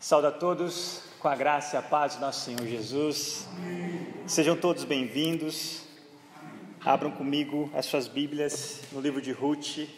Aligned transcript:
Saúde 0.00 0.28
a 0.28 0.30
todos 0.30 1.02
com 1.18 1.26
a 1.26 1.34
graça 1.34 1.74
e 1.74 1.78
a 1.78 1.82
paz 1.82 2.14
do 2.14 2.20
nosso 2.20 2.44
Senhor 2.44 2.64
Jesus. 2.64 3.48
Sejam 4.28 4.56
todos 4.56 4.84
bem-vindos. 4.84 5.82
Abram 6.84 7.10
comigo 7.10 7.68
as 7.74 7.86
suas 7.86 8.06
Bíblias 8.06 8.80
no 8.92 9.00
livro 9.00 9.20
de 9.20 9.32
Ruth, 9.32 9.88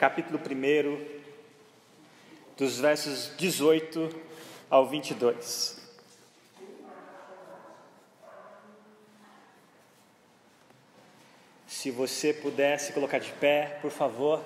capítulo 0.00 0.36
1, 0.36 1.00
dos 2.56 2.80
versos 2.80 3.30
18 3.36 4.10
ao 4.68 4.84
22. 4.88 5.80
Se 11.68 11.92
você 11.92 12.34
pudesse 12.34 12.92
colocar 12.92 13.20
de 13.20 13.30
pé, 13.34 13.78
por 13.80 13.92
favor, 13.92 14.44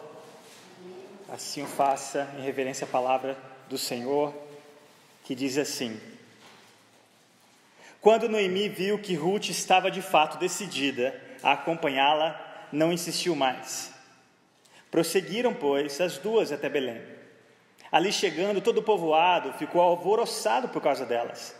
assim 1.30 1.62
o 1.62 1.66
faça 1.66 2.30
em 2.39 2.43
reverência 2.43 2.84
à 2.84 2.89
palavra 2.89 3.55
do 3.69 3.79
Senhor, 3.79 4.35
que 5.25 5.35
diz 5.35 5.59
assim: 5.59 6.00
Quando 8.00 8.29
Noemi 8.29 8.68
viu 8.68 8.99
que 8.99 9.14
Ruth 9.14 9.49
estava 9.49 9.90
de 9.90 10.03
fato 10.03 10.39
decidida 10.39 11.21
a 11.43 11.53
acompanhá-la, 11.53 12.68
não 12.73 12.93
insistiu 12.93 13.35
mais. 13.35 13.93
Prosseguiram, 14.90 15.53
pois, 15.53 16.00
as 16.00 16.18
duas 16.18 16.53
até 16.53 16.68
Belém. 16.68 17.03
Ali 17.90 18.13
chegando, 18.13 18.61
todo 18.61 18.79
o 18.79 18.82
povoado 18.82 19.53
ficou 19.54 19.81
alvoroçado 19.81 20.68
por 20.68 20.82
causa 20.82 21.04
delas. 21.04 21.54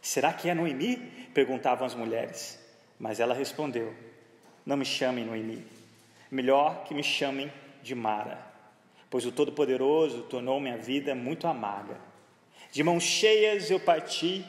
Será 0.00 0.32
que 0.32 0.48
é 0.48 0.54
Noemi? 0.54 0.96
perguntavam 1.32 1.86
as 1.86 1.94
mulheres. 1.94 2.58
Mas 2.98 3.20
ela 3.20 3.34
respondeu: 3.34 3.94
Não 4.66 4.76
me 4.76 4.84
chamem 4.84 5.24
Noemi. 5.24 5.66
Melhor 6.30 6.84
que 6.84 6.94
me 6.94 7.02
chamem 7.02 7.52
de 7.82 7.94
Mara 7.94 8.51
pois 9.12 9.26
o 9.26 9.30
Todo-Poderoso 9.30 10.22
tornou 10.22 10.58
minha 10.58 10.78
vida 10.78 11.14
muito 11.14 11.46
amarga. 11.46 12.00
De 12.70 12.82
mãos 12.82 13.02
cheias 13.02 13.70
eu 13.70 13.78
parti, 13.78 14.42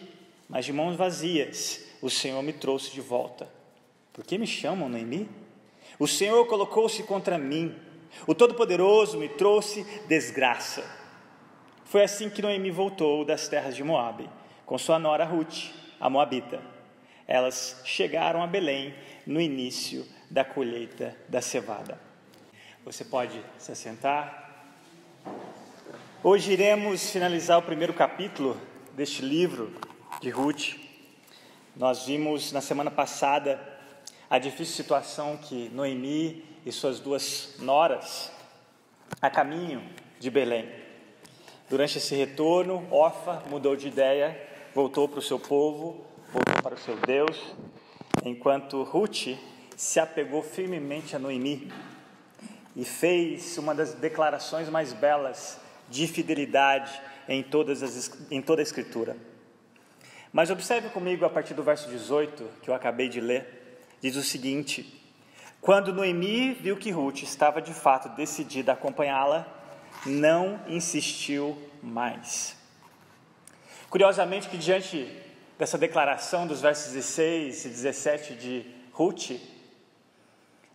mas 0.48 0.63
de 0.63 0.72
mãos 0.72 0.95
vazias 0.95 1.83
o 2.02 2.09
Senhor 2.09 2.42
me 2.42 2.53
trouxe 2.53 2.94
de 2.94 3.02
volta. 3.02 3.50
Por 4.14 4.23
que 4.23 4.38
me 4.38 4.47
chamam 4.47 4.88
Noemi? 4.88 5.28
O 6.00 6.08
Senhor 6.08 6.45
colocou-se 6.45 7.03
contra 7.03 7.38
mim, 7.38 7.75
o 8.25 8.33
Todo-Poderoso 8.33 9.17
me 9.17 9.28
trouxe 9.28 9.83
desgraça. 10.08 10.89
Foi 11.83 12.02
assim 12.02 12.30
que 12.30 12.42
Noemi 12.42 12.72
voltou 12.72 13.25
das 13.25 13.50
terras 13.50 13.75
de 13.75 13.83
Moabe, 13.83 14.30
com 14.66 14.77
sua 14.77 14.98
nora 14.98 15.25
Ruth, 15.25 15.73
a 16.00 16.09
Moabita. 16.09 16.61
Elas 17.27 17.81
chegaram 17.83 18.42
a 18.42 18.48
Belém 18.48 18.95
no 19.27 19.42
início 19.42 20.08
da 20.31 20.45
colheita 20.45 21.17
da 21.27 21.42
cevada. 21.42 22.00
Você 22.86 23.03
pode 23.03 23.42
se 23.58 23.70
assentar. 23.73 24.42
Hoje 26.26 26.54
iremos 26.54 27.10
finalizar 27.10 27.60
o 27.60 27.64
primeiro 27.64 27.94
capítulo 27.94 28.58
deste 28.94 29.22
livro 29.22 29.74
de 30.22 30.30
Ruth. 30.30 30.78
Nós 31.76 32.06
vimos 32.06 32.54
na 32.54 32.62
semana 32.62 32.90
passada 32.90 33.60
a 34.30 34.40
difícil 34.40 34.74
situação 34.74 35.36
que 35.36 35.68
Noemi 35.74 36.46
e 36.66 36.72
suas 36.72 37.02
duas 37.02 37.56
noras 37.60 38.32
a 39.22 39.30
caminho 39.30 39.84
de 40.18 40.32
Belém. 40.32 40.72
Durante 41.70 41.98
esse 41.98 42.16
retorno, 42.16 42.88
Orfa 42.90 43.44
mudou 43.50 43.76
de 43.76 43.90
ideia, 43.90 44.42
voltou 44.74 45.10
para 45.10 45.20
o 45.20 45.22
seu 45.22 45.38
povo, 45.38 46.06
voltou 46.32 46.64
para 46.64 46.76
o 46.76 46.80
seu 46.80 46.96
Deus, 46.96 47.54
enquanto 48.24 48.82
Ruth 48.84 49.38
se 49.76 50.00
apegou 50.00 50.42
firmemente 50.42 51.18
a 51.18 51.20
Noemi 51.20 51.70
e 52.78 52.86
fez 52.86 53.58
uma 53.58 53.76
das 53.76 53.94
declarações 53.96 54.70
mais 54.70 54.94
belas 54.94 55.62
de 55.89 56.08
fidelidade 56.08 56.92
em, 57.28 57.44
todas 57.44 57.84
as, 57.84 58.12
em 58.30 58.42
toda 58.42 58.62
a 58.62 58.64
Escritura. 58.64 59.16
Mas 60.31 60.50
observe 60.50 60.89
comigo 60.89 61.26
a 61.26 61.30
partir 61.30 61.53
do 61.53 61.64
verso 61.64 61.88
18, 61.89 62.50
que 62.62 62.70
eu 62.70 62.73
acabei 62.73 63.08
de 63.08 63.22
ler, 63.22 63.80
diz 64.02 64.16
o 64.16 64.23
seguinte: 64.23 65.02
Quando 65.61 65.94
Noemi 65.94 66.54
viu 66.54 66.76
que 66.76 66.89
Ruth 66.89 67.21
estava 67.21 67.61
de 67.61 67.73
fato 67.73 68.10
decidida 68.16 68.71
a 68.71 68.73
acompanhá-la, 68.73 69.48
não 70.05 70.60
insistiu 70.67 71.58
mais. 71.82 72.58
Curiosamente, 73.89 74.50
que 74.50 74.58
diante 74.58 75.08
dessa 75.58 75.77
declaração 75.77 76.48
dos 76.48 76.61
versos 76.61 76.92
16 76.94 77.65
e 77.65 77.70
17 77.70 78.33
de 78.33 78.65
Ruth, 78.92 79.39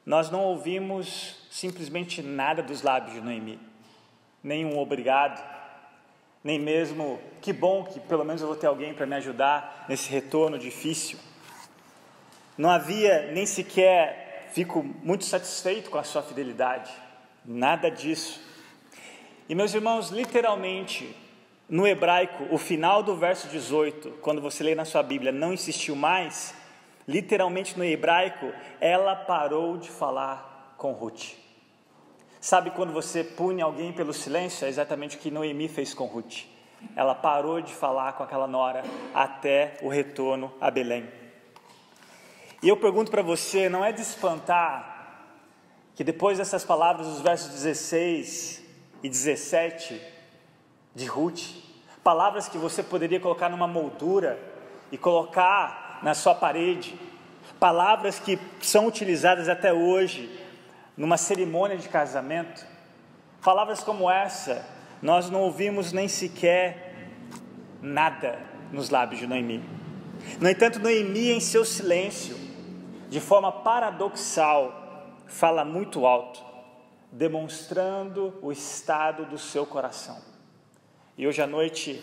nós 0.07 0.31
não 0.31 0.45
ouvimos 0.45 1.37
simplesmente 1.51 2.23
nada 2.23 2.63
dos 2.63 2.83
lábios 2.83 3.15
de 3.15 3.21
Noemi 3.21 3.68
nenhum 4.49 4.79
obrigado, 4.79 5.39
nem 6.43 6.59
mesmo 6.59 7.21
que 7.43 7.53
bom 7.53 7.85
que 7.85 8.01
pelo 8.01 8.25
menos 8.25 8.41
eu 8.41 8.49
vou 8.49 8.57
ter 8.57 8.67
alguém 8.67 8.95
para 8.95 9.05
me 9.05 9.15
ajudar 9.17 9.85
nesse 9.89 10.11
retorno 10.11 10.59
difícil. 10.59 11.19
Não 12.57 12.71
havia 12.71 13.31
nem 13.31 13.45
sequer 13.45 14.49
fico 14.53 14.83
muito 15.03 15.27
satisfeito 15.27 15.91
com 15.91 15.99
a 15.99 16.03
sua 16.03 16.23
fidelidade, 16.23 16.91
nada 17.45 17.91
disso. 17.91 18.41
E 19.49 19.55
meus 19.55 19.75
irmãos, 19.75 20.09
literalmente, 20.09 21.15
no 21.69 21.87
hebraico, 21.87 22.47
o 22.51 22.57
final 22.57 23.03
do 23.03 23.15
verso 23.15 23.49
18, 23.49 24.13
quando 24.23 24.41
você 24.41 24.65
lê 24.65 24.75
na 24.75 24.87
sua 24.87 25.03
Bíblia, 25.03 25.31
não 25.31 25.53
insistiu 25.53 25.95
mais, 25.95 26.55
literalmente 27.07 27.77
no 27.77 27.85
hebraico, 27.85 28.51
ela 28.81 29.15
parou 29.15 29.77
de 29.77 29.91
falar 29.91 30.75
com 30.79 30.93
Ruth. 30.93 31.48
Sabe 32.49 32.71
quando 32.71 32.95
você 32.95 33.23
pune 33.23 33.61
alguém 33.61 33.93
pelo 33.93 34.15
silêncio? 34.15 34.65
É 34.65 34.71
exatamente 34.71 35.19
o 35.19 35.19
que 35.19 35.31
Noemi 35.31 35.69
fez 35.69 35.93
com 35.93 36.07
Ruth. 36.07 36.47
Ela 36.97 37.15
parou 37.15 37.61
de 37.61 37.75
falar 37.75 38.15
com 38.15 38.23
aquela 38.23 38.47
nora 38.47 38.83
até 39.13 39.77
o 39.83 39.89
retorno 39.91 40.51
a 40.59 40.71
Belém. 40.71 41.07
E 42.63 42.69
eu 42.71 42.79
pergunto 42.79 43.11
para 43.11 43.21
você: 43.21 43.69
não 43.69 43.85
é 43.85 43.93
de 43.93 44.01
espantar 44.01 45.27
que 45.95 46.03
depois 46.03 46.39
dessas 46.39 46.65
palavras, 46.65 47.07
os 47.07 47.21
versos 47.21 47.51
16 47.51 48.63
e 49.03 49.11
17 49.11 50.01
de 50.95 51.05
Ruth, 51.05 51.51
palavras 52.03 52.49
que 52.49 52.57
você 52.57 52.83
poderia 52.83 53.21
colocar 53.21 53.51
numa 53.51 53.67
moldura 53.69 54.41
e 54.91 54.97
colocar 54.97 55.99
na 56.03 56.15
sua 56.15 56.35
parede, 56.35 56.99
palavras 57.61 58.19
que 58.19 58.39
são 58.63 58.87
utilizadas 58.87 59.51
até 59.51 59.71
hoje 59.71 60.38
numa 60.99 61.17
cerimônia 61.17 61.79
de 61.79 61.89
casamento, 61.89 62.67
palavras 63.41 63.85
como 63.85 64.11
essa, 64.11 64.67
nós 65.01 65.31
não 65.31 65.43
ouvimos 65.43 65.93
nem 65.93 66.09
sequer 66.09 67.07
nada 67.81 68.41
nos 68.73 68.91
lábios 68.91 69.21
de 69.21 69.27
Noemi. 69.27 69.65
No 70.41 70.51
entanto, 70.51 70.81
Noemi, 70.81 71.31
em 71.31 71.39
seu 71.39 71.65
silêncio, 71.65 72.37
de 73.09 73.21
forma 73.21 73.53
paradoxal, 73.53 75.07
fala 75.29 75.65
muito 75.65 76.05
alto, 76.05 76.45
demonstrando 77.13 78.37
o 78.43 78.51
estado 78.51 79.25
do 79.25 79.39
seu 79.39 79.65
coração. 79.65 80.19
E 81.17 81.29
hoje 81.29 81.41
à 81.41 81.47
noite 81.47 82.03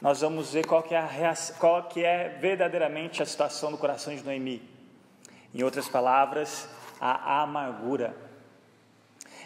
nós 0.00 0.22
vamos 0.22 0.54
ver 0.54 0.66
qual 0.66 0.82
que 0.82 0.94
é, 0.94 0.98
a 0.98 1.04
reação, 1.04 1.56
qual 1.58 1.82
que 1.82 2.02
é 2.02 2.38
verdadeiramente 2.40 3.22
a 3.22 3.26
situação 3.26 3.70
do 3.70 3.76
coração 3.76 4.16
de 4.16 4.24
Noemi. 4.24 4.62
Em 5.54 5.62
outras 5.62 5.88
palavras, 5.88 6.66
a 6.98 7.42
amargura 7.42 8.29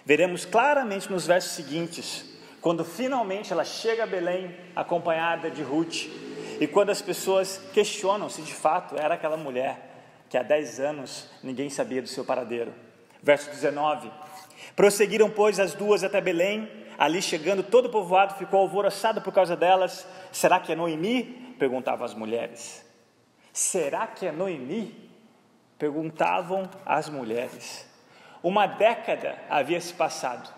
Veremos 0.04 0.44
claramente 0.44 1.10
nos 1.10 1.26
versos 1.26 1.52
seguintes, 1.52 2.24
quando 2.60 2.84
finalmente 2.84 3.52
ela 3.52 3.64
chega 3.64 4.04
a 4.04 4.06
Belém 4.06 4.54
acompanhada 4.76 5.50
de 5.50 5.62
Ruth, 5.62 6.06
e 6.60 6.66
quando 6.66 6.90
as 6.90 7.00
pessoas 7.00 7.60
questionam 7.72 8.28
se 8.28 8.42
de 8.42 8.54
fato 8.54 8.96
era 8.96 9.14
aquela 9.14 9.36
mulher 9.36 9.94
que 10.28 10.36
há 10.36 10.42
dez 10.42 10.78
anos 10.78 11.28
ninguém 11.42 11.70
sabia 11.70 12.02
do 12.02 12.08
seu 12.08 12.24
paradeiro. 12.24 12.72
Verso 13.22 13.50
19: 13.50 14.10
Prosseguiram, 14.76 15.30
pois, 15.30 15.58
as 15.58 15.74
duas 15.74 16.04
até 16.04 16.20
Belém, 16.20 16.70
ali 16.98 17.22
chegando, 17.22 17.62
todo 17.62 17.86
o 17.86 17.90
povoado 17.90 18.34
ficou 18.34 18.60
alvoroçado 18.60 19.22
por 19.22 19.32
causa 19.32 19.56
delas. 19.56 20.06
Será 20.30 20.60
que 20.60 20.72
é 20.72 20.76
Noemi? 20.76 21.54
perguntavam 21.58 22.04
as 22.04 22.14
mulheres. 22.14 22.84
Será 23.52 24.06
que 24.06 24.26
é 24.26 24.32
Noemi? 24.32 25.10
perguntavam 25.78 26.68
as 26.84 27.08
mulheres. 27.08 27.93
Uma 28.44 28.66
década 28.66 29.38
havia 29.48 29.80
se 29.80 29.94
passado. 29.94 30.52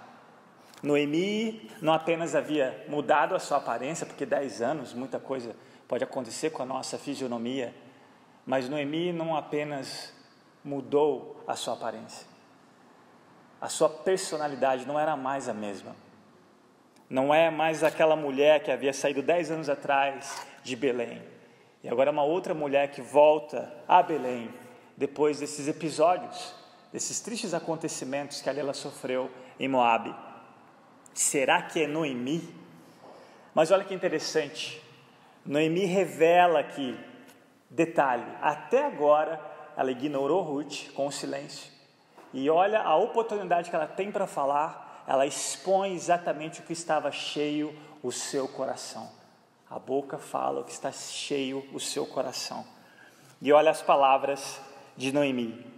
Noemi 0.83 1.71
não 1.81 1.93
apenas 1.93 2.35
havia 2.35 2.85
mudado 2.89 3.33
a 3.33 3.39
sua 3.39 3.59
aparência, 3.59 4.05
porque 4.05 4.27
dez 4.27 4.61
anos, 4.61 4.93
muita 4.93 5.21
coisa 5.21 5.55
pode 5.87 6.03
acontecer 6.03 6.51
com 6.51 6.65
a 6.65 6.67
nossa 6.67 6.99
fisionomia, 6.99 7.73
mas 8.45 8.69
Noemi 8.69 9.13
não 9.13 9.37
apenas 9.37 10.13
mudou 10.65 11.41
a 11.47 11.55
sua 11.55 11.75
aparência, 11.75 12.27
a 13.61 13.69
sua 13.69 13.89
personalidade 13.89 14.85
não 14.85 14.99
era 14.99 15.17
mais 15.17 15.49
a 15.49 15.55
mesma. 15.55 15.95
Não 17.09 17.33
é 17.33 17.51
mais 17.53 17.85
aquela 17.85 18.17
mulher 18.17 18.65
que 18.65 18.73
havia 18.73 18.93
saído 18.93 19.23
dez 19.23 19.49
anos 19.49 19.69
atrás 19.69 20.45
de 20.65 20.75
Belém. 20.75 21.23
E 21.85 21.89
agora 21.89 22.11
é 22.11 22.13
uma 22.13 22.25
outra 22.25 22.53
mulher 22.53 22.91
que 22.91 23.01
volta 23.01 23.73
a 23.87 24.03
Belém 24.03 24.53
depois 24.97 25.39
desses 25.39 25.69
episódios 25.69 26.56
desses 26.93 27.21
tristes 27.21 27.55
acontecimentos 27.55 28.41
que 28.41 28.49
ali 28.49 28.61
ela 28.61 28.75
sofreu 28.75 29.31
em 29.59 29.69
Moabe. 29.69 30.15
Será 31.13 31.63
que 31.63 31.83
é 31.83 31.87
Noemi? 31.87 32.55
Mas 33.55 33.71
olha 33.71 33.85
que 33.85 33.95
interessante, 33.95 34.83
Noemi 35.45 35.85
revela 35.85 36.63
que, 36.63 36.99
detalhe, 37.71 38.27
até 38.43 38.85
agora 38.85 39.41
ela 39.77 39.91
ignorou 39.91 40.43
Ruth 40.43 40.91
com 40.95 41.07
o 41.07 41.13
silêncio. 41.13 41.71
E 42.35 42.51
olha 42.51 42.83
a 42.83 42.97
oportunidade 42.97 43.71
que 43.71 43.77
ela 43.77 43.87
tem 43.87 44.11
para 44.11 44.27
falar, 44.27 45.05
ela 45.07 45.25
expõe 45.25 45.95
exatamente 45.95 46.61
o 46.61 46.65
que 46.65 46.73
estava 46.73 47.11
cheio 47.13 47.75
o 48.03 48.11
seu 48.11 48.49
coração. 48.49 49.09
A 49.71 49.79
boca 49.79 50.19
fala 50.19 50.61
o 50.61 50.65
que 50.65 50.73
está 50.73 50.93
cheio 50.93 51.65
o 51.73 51.81
seu 51.81 52.07
coração. 52.07 52.65
E 53.41 53.53
olha 53.53 53.71
as 53.71 53.83
palavras 53.83 54.61
de 54.97 55.13
Noemi. 55.13 55.76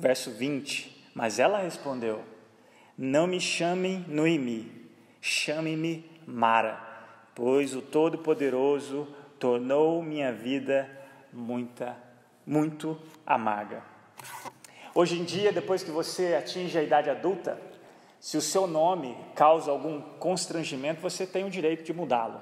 Verso 0.00 0.30
20: 0.32 1.10
Mas 1.14 1.38
ela 1.38 1.62
respondeu: 1.62 2.22
Não 2.98 3.26
me 3.26 3.40
chamem 3.40 4.04
Noemi, 4.08 4.90
chame-me 5.20 6.04
Mara 6.26 6.90
pois 7.34 7.74
o 7.74 7.80
Todo-Poderoso 7.80 9.08
tornou 9.38 10.02
minha 10.02 10.30
vida 10.30 10.86
muita, 11.32 11.96
muito 12.46 13.00
amarga. 13.26 13.82
Hoje 14.94 15.18
em 15.18 15.24
dia, 15.24 15.50
depois 15.50 15.82
que 15.82 15.90
você 15.90 16.34
atinge 16.34 16.76
a 16.76 16.82
idade 16.82 17.08
adulta, 17.08 17.58
se 18.20 18.36
o 18.36 18.42
seu 18.42 18.66
nome 18.66 19.16
causa 19.34 19.70
algum 19.70 20.02
constrangimento, 20.18 21.00
você 21.00 21.26
tem 21.26 21.44
o 21.44 21.50
direito 21.50 21.82
de 21.82 21.94
mudá-lo. 21.94 22.40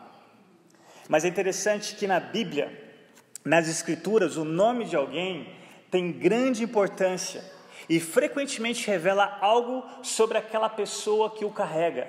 Mas 1.08 1.24
é 1.24 1.28
interessante 1.28 1.94
que 1.94 2.08
na 2.08 2.18
Bíblia, 2.18 2.96
nas 3.44 3.68
Escrituras, 3.68 4.36
o 4.36 4.44
nome 4.44 4.84
de 4.84 4.96
alguém 4.96 5.54
tem 5.90 6.12
grande 6.12 6.62
importância 6.62 7.44
e 7.88 7.98
frequentemente 7.98 8.86
revela 8.86 9.38
algo 9.40 9.84
sobre 10.02 10.36
aquela 10.38 10.68
pessoa 10.68 11.30
que 11.30 11.44
o 11.44 11.50
carrega. 11.50 12.06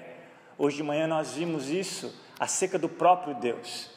Hoje 0.57 0.77
de 0.77 0.83
manhã 0.83 1.07
nós 1.07 1.33
vimos 1.33 1.69
isso 1.69 2.13
acerca 2.39 2.77
do 2.77 2.89
próprio 2.89 3.35
Deus, 3.35 3.89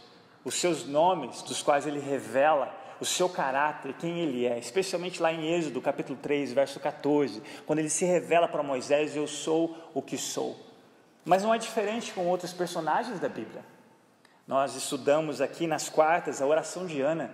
os 0.45 0.55
seus 0.55 0.87
nomes, 0.87 1.43
dos 1.43 1.63
quais 1.63 1.87
ele 1.87 1.99
revela 1.99 2.73
o 3.01 3.05
seu 3.05 3.29
caráter, 3.29 3.95
quem 3.95 4.21
ele 4.21 4.47
é, 4.47 4.59
especialmente 4.59 5.21
lá 5.21 5.33
em 5.33 5.53
Êxodo, 5.53 5.81
capítulo 5.81 6.17
3, 6.23 6.53
verso 6.53 6.79
14, 6.79 7.43
quando 7.67 7.81
ele 7.81 7.91
se 7.91 8.05
revela 8.05 8.47
para 8.47 8.63
Moisés: 8.63 9.17
Eu 9.17 9.27
sou 9.27 9.77
o 9.93 10.01
que 10.01 10.17
sou. 10.17 10.57
Mas 11.25 11.43
não 11.43 11.53
é 11.53 11.59
diferente 11.59 12.13
com 12.13 12.27
outros 12.27 12.53
personagens 12.53 13.19
da 13.19 13.29
Bíblia. 13.29 13.65
Nós 14.47 14.77
estudamos 14.77 15.41
aqui 15.41 15.67
nas 15.67 15.89
quartas 15.89 16.41
a 16.41 16.47
oração 16.47 16.87
de 16.87 17.01
Ana, 17.01 17.33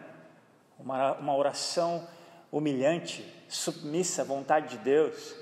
uma, 0.79 1.13
uma 1.13 1.37
oração 1.37 2.07
humilhante, 2.51 3.25
submissa 3.49 4.23
à 4.23 4.25
vontade 4.25 4.77
de 4.77 4.79
Deus. 4.79 5.35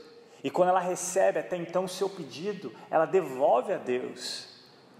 E 0.43 0.51
quando 0.51 0.69
ela 0.69 0.81
recebe 0.81 1.39
até 1.39 1.57
então 1.57 1.85
o 1.85 1.89
seu 1.89 2.09
pedido, 2.09 2.73
ela 2.91 3.07
devolve 3.07 3.73
a 3.73 3.79
Deus 3.79 4.57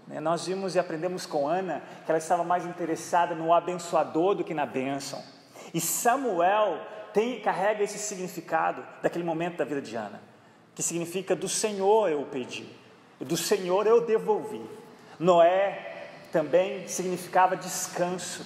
né, 0.07 0.21
nós 0.21 0.47
vimos 0.47 0.75
e 0.75 0.79
aprendemos 0.79 1.25
com 1.25 1.47
Ana 1.47 1.83
que 2.05 2.11
ela 2.11 2.17
estava 2.17 2.43
mais 2.43 2.65
interessada 2.65 3.35
no 3.35 3.53
abençoador 3.53 4.35
do 4.35 4.43
que 4.43 4.53
na 4.53 4.65
bênção. 4.65 5.21
E 5.73 5.81
Samuel 5.81 6.79
tem, 7.13 7.41
carrega 7.41 7.83
esse 7.83 7.97
significado 7.97 8.83
daquele 9.01 9.23
momento 9.23 9.57
da 9.57 9.65
vida 9.65 9.81
de 9.81 9.95
Ana, 9.95 10.21
que 10.73 10.81
significa 10.81 11.35
do 11.35 11.49
Senhor 11.49 12.09
eu 12.09 12.23
pedi, 12.31 12.67
do 13.19 13.35
Senhor 13.35 13.85
eu 13.85 14.05
devolvi. 14.05 14.61
Noé 15.19 16.09
também 16.31 16.87
significava 16.87 17.57
descanso. 17.57 18.45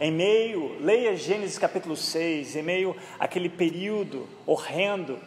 Em 0.00 0.10
meio, 0.10 0.76
leia 0.80 1.16
Gênesis 1.16 1.58
capítulo 1.58 1.96
6, 1.96 2.56
em 2.56 2.62
meio 2.62 2.96
àquele 3.18 3.48
período 3.48 4.28
horrendo 4.46 5.18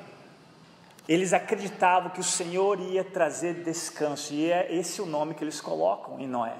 eles 1.08 1.32
acreditavam 1.32 2.10
que 2.10 2.20
o 2.20 2.24
Senhor 2.24 2.80
ia 2.82 3.04
trazer 3.04 3.64
descanso, 3.64 4.34
e 4.34 4.52
é 4.52 4.74
esse 4.74 5.02
o 5.02 5.06
nome 5.06 5.34
que 5.34 5.44
eles 5.44 5.62
colocam 5.62 6.20
em 6.20 6.28
Noé. 6.28 6.58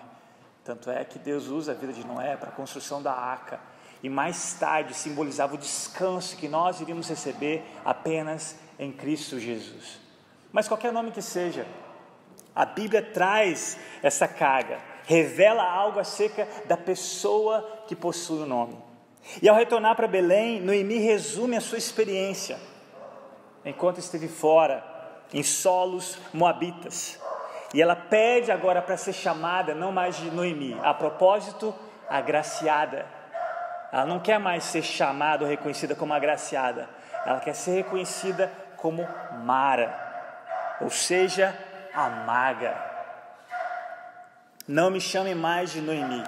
Tanto 0.64 0.90
é 0.90 1.04
que 1.04 1.20
Deus 1.20 1.48
usa 1.48 1.74
a 1.74 1.76
vida 1.76 1.92
de 1.92 2.06
Noé 2.06 2.38
para 2.38 2.50
a 2.50 2.54
construção 2.54 3.02
da 3.02 3.12
arca, 3.12 3.60
e 4.02 4.10
mais 4.10 4.54
tarde 4.54 4.94
simbolizava 4.94 5.56
o 5.56 5.58
descanso 5.58 6.38
que 6.38 6.48
nós 6.48 6.80
iríamos 6.80 7.10
receber 7.10 7.66
apenas 7.84 8.56
em 8.80 8.92
Cristo 8.92 9.38
Jesus. 9.38 10.00
Mas 10.52 10.68
qualquer 10.68 10.94
nome 10.94 11.12
que 11.12 11.22
seja, 11.22 11.68
a 12.56 12.64
Bíblia 12.64 13.02
traz 13.02 13.78
essa 14.02 14.28
carga, 14.30 14.80
revela 15.08 15.64
algo 15.64 16.00
acerca 16.00 16.46
da 16.66 16.76
pessoa 16.76 17.84
que 17.88 17.96
possui 17.96 18.44
o 18.44 18.46
nome. 18.46 18.78
E 19.42 19.48
ao 19.48 19.56
retornar 19.56 19.96
para 19.96 20.08
Belém, 20.08 20.62
Noemi 20.62 21.00
resume 21.00 21.56
a 21.56 21.62
sua 21.62 21.78
experiência 21.78 22.60
enquanto 23.66 24.00
esteve 24.00 24.28
fora, 24.28 24.84
em 25.34 25.44
solos 25.44 26.20
moabitas. 26.34 27.20
E 27.74 27.82
ela 27.82 27.96
pede 27.96 28.52
agora 28.52 28.82
para 28.82 28.96
ser 28.96 29.14
chamada 29.14 29.74
não 29.74 29.92
mais 29.92 30.18
de 30.18 30.30
Noemi, 30.30 30.78
a 30.84 30.94
propósito, 30.94 31.74
agraciada. 32.10 33.06
Ela 33.92 34.06
não 34.06 34.20
quer 34.20 34.40
mais 34.40 34.66
ser 34.66 34.84
chamada 34.84 35.46
ou 35.46 35.50
reconhecida 35.50 35.96
como 35.96 36.14
agraciada, 36.14 36.90
ela 37.26 37.40
quer 37.40 37.54
ser 37.54 37.72
reconhecida 37.72 38.52
como 38.76 39.08
Mara, 39.44 40.78
ou 40.82 40.90
seja, 40.90 41.58
amaga. 41.94 42.97
Não 44.68 44.90
me 44.90 45.00
chamem 45.00 45.34
mais 45.34 45.72
de 45.72 45.80
Noemi, 45.80 46.24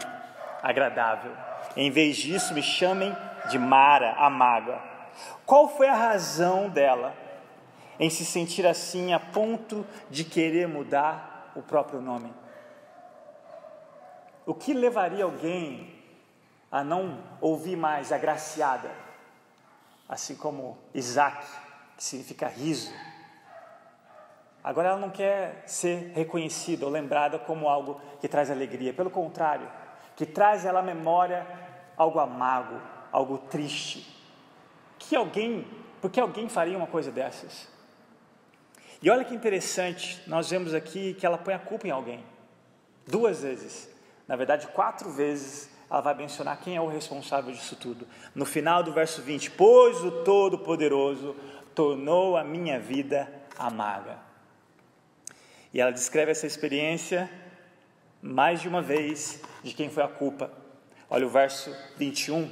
agradável. 0.63 1.35
Em 1.75 1.91
vez 1.91 2.15
disso, 2.15 2.53
me 2.53 2.63
chamem 2.63 3.15
de 3.49 3.59
Mara, 3.59 4.13
amaga. 4.13 4.81
Qual 5.45 5.67
foi 5.67 5.89
a 5.89 5.95
razão 5.95 6.69
dela 6.69 7.13
em 7.99 8.09
se 8.09 8.23
sentir 8.23 8.65
assim 8.65 9.13
a 9.13 9.19
ponto 9.19 9.85
de 10.09 10.23
querer 10.23 10.67
mudar 10.69 11.51
o 11.53 11.61
próprio 11.61 12.01
nome? 12.01 12.33
O 14.45 14.53
que 14.53 14.73
levaria 14.73 15.25
alguém 15.25 15.93
a 16.71 16.81
não 16.81 17.21
ouvir 17.41 17.75
mais 17.75 18.11
agraciada, 18.11 18.89
assim 20.07 20.35
como 20.35 20.77
Isaac, 20.93 21.45
que 21.97 22.03
significa 22.03 22.47
riso? 22.47 22.93
Agora 24.63 24.89
ela 24.89 24.99
não 24.99 25.09
quer 25.09 25.63
ser 25.65 26.11
reconhecida 26.13 26.85
ou 26.85 26.91
lembrada 26.91 27.39
como 27.39 27.69
algo 27.69 28.01
que 28.19 28.27
traz 28.27 28.51
alegria, 28.51 28.93
pelo 28.93 29.09
contrário, 29.09 29.69
que 30.15 30.25
traz 30.25 30.65
ela 30.65 30.79
à 30.79 30.83
memória 30.83 31.47
algo 31.95 32.19
amargo, 32.19 32.79
algo 33.11 33.37
triste. 33.37 34.05
Que 34.97 35.15
alguém, 35.15 35.65
porque 36.01 36.19
alguém 36.19 36.49
faria 36.49 36.77
uma 36.77 36.87
coisa 36.87 37.11
dessas? 37.11 37.67
E 39.01 39.09
olha 39.09 39.23
que 39.23 39.33
interessante, 39.33 40.21
nós 40.27 40.49
vemos 40.49 40.73
aqui 40.73 41.13
que 41.13 41.25
ela 41.25 41.37
põe 41.37 41.53
a 41.53 41.59
culpa 41.59 41.87
em 41.87 41.91
alguém. 41.91 42.23
Duas 43.07 43.41
vezes. 43.41 43.89
Na 44.27 44.35
verdade, 44.35 44.67
quatro 44.67 45.09
vezes 45.09 45.69
ela 45.89 46.01
vai 46.01 46.13
mencionar 46.13 46.59
quem 46.59 46.75
é 46.75 46.81
o 46.81 46.87
responsável 46.87 47.51
disso 47.51 47.75
tudo. 47.75 48.05
No 48.35 48.45
final 48.45 48.83
do 48.83 48.91
verso 48.91 49.21
20: 49.21 49.51
Pois 49.51 50.03
o 50.03 50.23
Todo-Poderoso 50.23 51.35
tornou 51.73 52.35
a 52.35 52.43
minha 52.43 52.77
vida 52.77 53.31
amarga. 53.57 54.28
E 55.73 55.79
ela 55.79 55.91
descreve 55.91 56.31
essa 56.31 56.47
experiência 56.47 57.29
mais 58.21 58.61
de 58.61 58.67
uma 58.67 58.81
vez 58.81 59.41
de 59.63 59.73
quem 59.73 59.89
foi 59.89 60.03
a 60.03 60.07
culpa. 60.07 60.51
Olha 61.09 61.25
o 61.25 61.29
verso 61.29 61.75
21. 61.97 62.49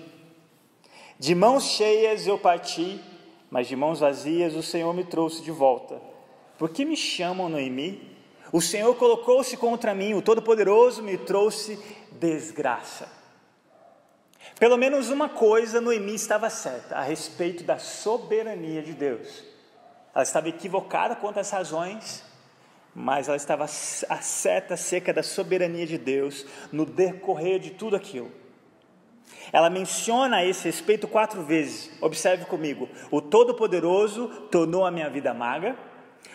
De 1.20 1.34
mãos 1.34 1.64
cheias 1.64 2.28
eu 2.28 2.38
parti, 2.38 3.02
mas 3.50 3.68
de 3.68 3.76
mãos 3.76 4.00
vazias 4.00 4.56
o 4.56 4.64
Senhor 4.64 4.94
me 4.94 5.04
trouxe 5.04 5.42
de 5.42 5.52
volta. 5.52 6.00
Por 6.58 6.70
que 6.70 6.86
me 6.86 6.96
chamam 6.96 7.50
Noemi? 7.50 8.16
O 8.52 8.62
Senhor 8.62 8.96
colocou-se 8.96 9.58
contra 9.58 9.94
mim, 9.94 10.14
o 10.14 10.22
Todo-Poderoso 10.22 11.04
me 11.04 11.18
trouxe 11.18 11.78
desgraça. 12.14 13.10
Pelo 14.60 14.78
menos 14.78 15.10
uma 15.10 15.28
coisa 15.28 15.82
Noemi 15.82 16.16
estava 16.16 16.50
certa 16.50 16.96
a 16.96 17.02
respeito 17.02 17.64
da 17.64 17.78
soberania 17.78 18.82
de 18.82 18.94
Deus. 18.94 19.44
Ela 20.14 20.24
estava 20.24 20.50
equivocada 20.50 21.16
quanto 21.16 21.40
às 21.40 21.52
razões, 21.52 22.24
mas 23.00 23.28
ela 23.28 23.38
estava 23.38 23.68
certa 23.68 24.74
acerca 24.74 25.14
da 25.14 25.22
soberania 25.22 25.86
de 25.86 26.00
Deus 26.00 26.48
no 26.72 26.84
decorrer 26.84 27.60
de 27.60 27.70
tudo 27.70 27.96
aquilo. 27.96 28.32
Ela 29.54 29.70
menciona 29.70 30.38
a 30.38 30.46
esse 30.46 30.66
respeito 30.66 31.08
quatro 31.08 31.44
vezes. 31.44 31.92
Observe 32.02 32.46
comigo: 32.46 32.90
o 33.12 33.22
Todo-Poderoso 33.22 34.28
tornou 34.50 34.84
a 34.84 34.90
minha 34.90 35.12
vida 35.12 35.30
amarga. 35.30 35.78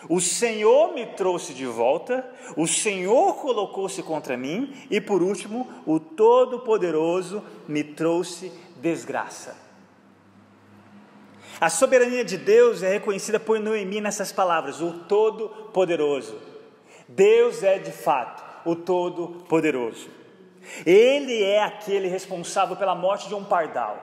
O 0.07 0.21
Senhor 0.21 0.93
me 0.93 1.05
trouxe 1.05 1.53
de 1.53 1.65
volta, 1.65 2.25
o 2.55 2.65
Senhor 2.65 3.35
colocou-se 3.35 4.01
contra 4.01 4.37
mim, 4.37 4.73
e 4.89 5.01
por 5.01 5.21
último, 5.21 5.69
o 5.85 5.99
Todo-Poderoso 5.99 7.43
me 7.67 7.83
trouxe 7.83 8.53
desgraça. 8.77 9.57
A 11.59 11.69
soberania 11.69 12.23
de 12.23 12.37
Deus 12.37 12.83
é 12.83 12.89
reconhecida 12.93 13.39
por 13.39 13.59
Noemi 13.59 13.99
nessas 13.99 14.31
palavras: 14.31 14.79
o 14.79 14.93
Todo-Poderoso. 15.09 16.52
Deus 17.15 17.63
é 17.63 17.77
de 17.77 17.91
fato 17.91 18.43
o 18.65 18.75
Todo-Poderoso. 18.75 20.09
Ele 20.85 21.43
é 21.43 21.61
aquele 21.61 22.07
responsável 22.07 22.75
pela 22.75 22.95
morte 22.95 23.27
de 23.27 23.35
um 23.35 23.43
pardal. 23.43 23.97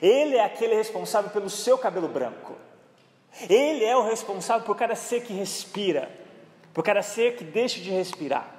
Ele 0.00 0.36
é 0.36 0.44
aquele 0.44 0.74
responsável 0.74 1.30
pelo 1.30 1.50
seu 1.50 1.76
cabelo 1.76 2.08
branco. 2.08 2.54
Ele 3.48 3.84
é 3.84 3.96
o 3.96 4.02
responsável 4.02 4.64
por 4.64 4.76
cada 4.76 4.94
ser 4.94 5.22
que 5.22 5.32
respira, 5.32 6.10
por 6.72 6.82
cada 6.82 7.02
ser 7.02 7.36
que 7.36 7.44
deixa 7.44 7.80
de 7.80 7.90
respirar. 7.90 8.54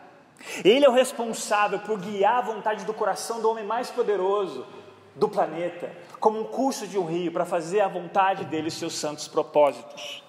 Ele 0.63 0.85
é 0.85 0.89
o 0.89 0.93
responsável 0.93 1.79
por 1.79 1.99
guiar 1.99 2.37
a 2.37 2.41
vontade 2.41 2.85
do 2.85 2.93
coração 2.93 3.41
do 3.41 3.49
homem 3.49 3.65
mais 3.65 3.89
poderoso 3.89 4.67
do 5.15 5.27
planeta, 5.27 5.91
como 6.19 6.39
um 6.39 6.43
curso 6.43 6.85
de 6.85 6.99
um 6.99 7.05
rio, 7.05 7.31
para 7.31 7.45
fazer 7.45 7.79
a 7.81 7.87
vontade 7.87 8.45
dele 8.45 8.67
e 8.67 8.71
seus 8.71 8.93
santos 8.93 9.27
propósitos. 9.27 10.23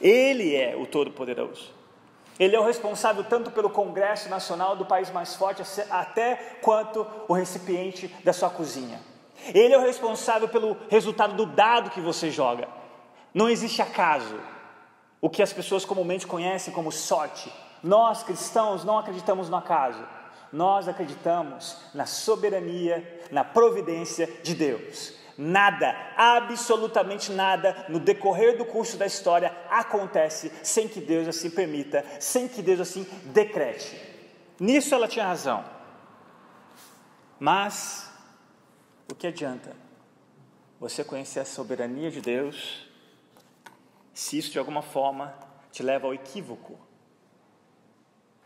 Ele 0.00 0.56
é 0.56 0.74
o 0.74 0.86
Todo-Poderoso. 0.86 1.81
Ele 2.38 2.56
é 2.56 2.60
o 2.60 2.64
responsável 2.64 3.24
tanto 3.24 3.50
pelo 3.50 3.70
Congresso 3.70 4.28
Nacional 4.28 4.76
do 4.76 4.86
país 4.86 5.10
mais 5.10 5.34
forte, 5.34 5.62
até 5.90 6.36
quanto 6.62 7.06
o 7.28 7.34
recipiente 7.34 8.08
da 8.24 8.32
sua 8.32 8.50
cozinha. 8.50 9.00
Ele 9.54 9.74
é 9.74 9.78
o 9.78 9.82
responsável 9.82 10.48
pelo 10.48 10.76
resultado 10.88 11.34
do 11.34 11.46
dado 11.46 11.90
que 11.90 12.00
você 12.00 12.30
joga. 12.30 12.68
Não 13.34 13.48
existe 13.48 13.82
acaso. 13.82 14.38
O 15.20 15.30
que 15.30 15.42
as 15.42 15.52
pessoas 15.52 15.84
comumente 15.84 16.26
conhecem 16.26 16.72
como 16.72 16.90
sorte. 16.90 17.52
Nós 17.82 18.22
cristãos 18.22 18.84
não 18.84 18.98
acreditamos 18.98 19.48
no 19.48 19.56
acaso. 19.56 20.02
Nós 20.52 20.88
acreditamos 20.88 21.76
na 21.94 22.06
soberania, 22.06 23.20
na 23.30 23.44
providência 23.44 24.28
de 24.42 24.54
Deus. 24.54 25.21
Nada, 25.36 25.96
absolutamente 26.16 27.32
nada, 27.32 27.86
no 27.88 27.98
decorrer 27.98 28.58
do 28.58 28.64
curso 28.64 28.96
da 28.96 29.06
história 29.06 29.54
acontece 29.70 30.52
sem 30.62 30.86
que 30.86 31.00
Deus 31.00 31.26
assim 31.26 31.48
permita, 31.48 32.04
sem 32.20 32.46
que 32.46 32.60
Deus 32.60 32.80
assim 32.80 33.04
decrete. 33.26 33.96
Nisso 34.60 34.94
ela 34.94 35.08
tinha 35.08 35.26
razão. 35.26 35.64
Mas, 37.40 38.10
o 39.10 39.14
que 39.14 39.26
adianta 39.26 39.74
você 40.78 41.02
conhecer 41.02 41.40
a 41.40 41.44
soberania 41.44 42.10
de 42.10 42.20
Deus 42.20 42.88
se 44.12 44.36
isso 44.36 44.52
de 44.52 44.58
alguma 44.58 44.82
forma 44.82 45.34
te 45.70 45.82
leva 45.82 46.06
ao 46.06 46.14
equívoco? 46.14 46.78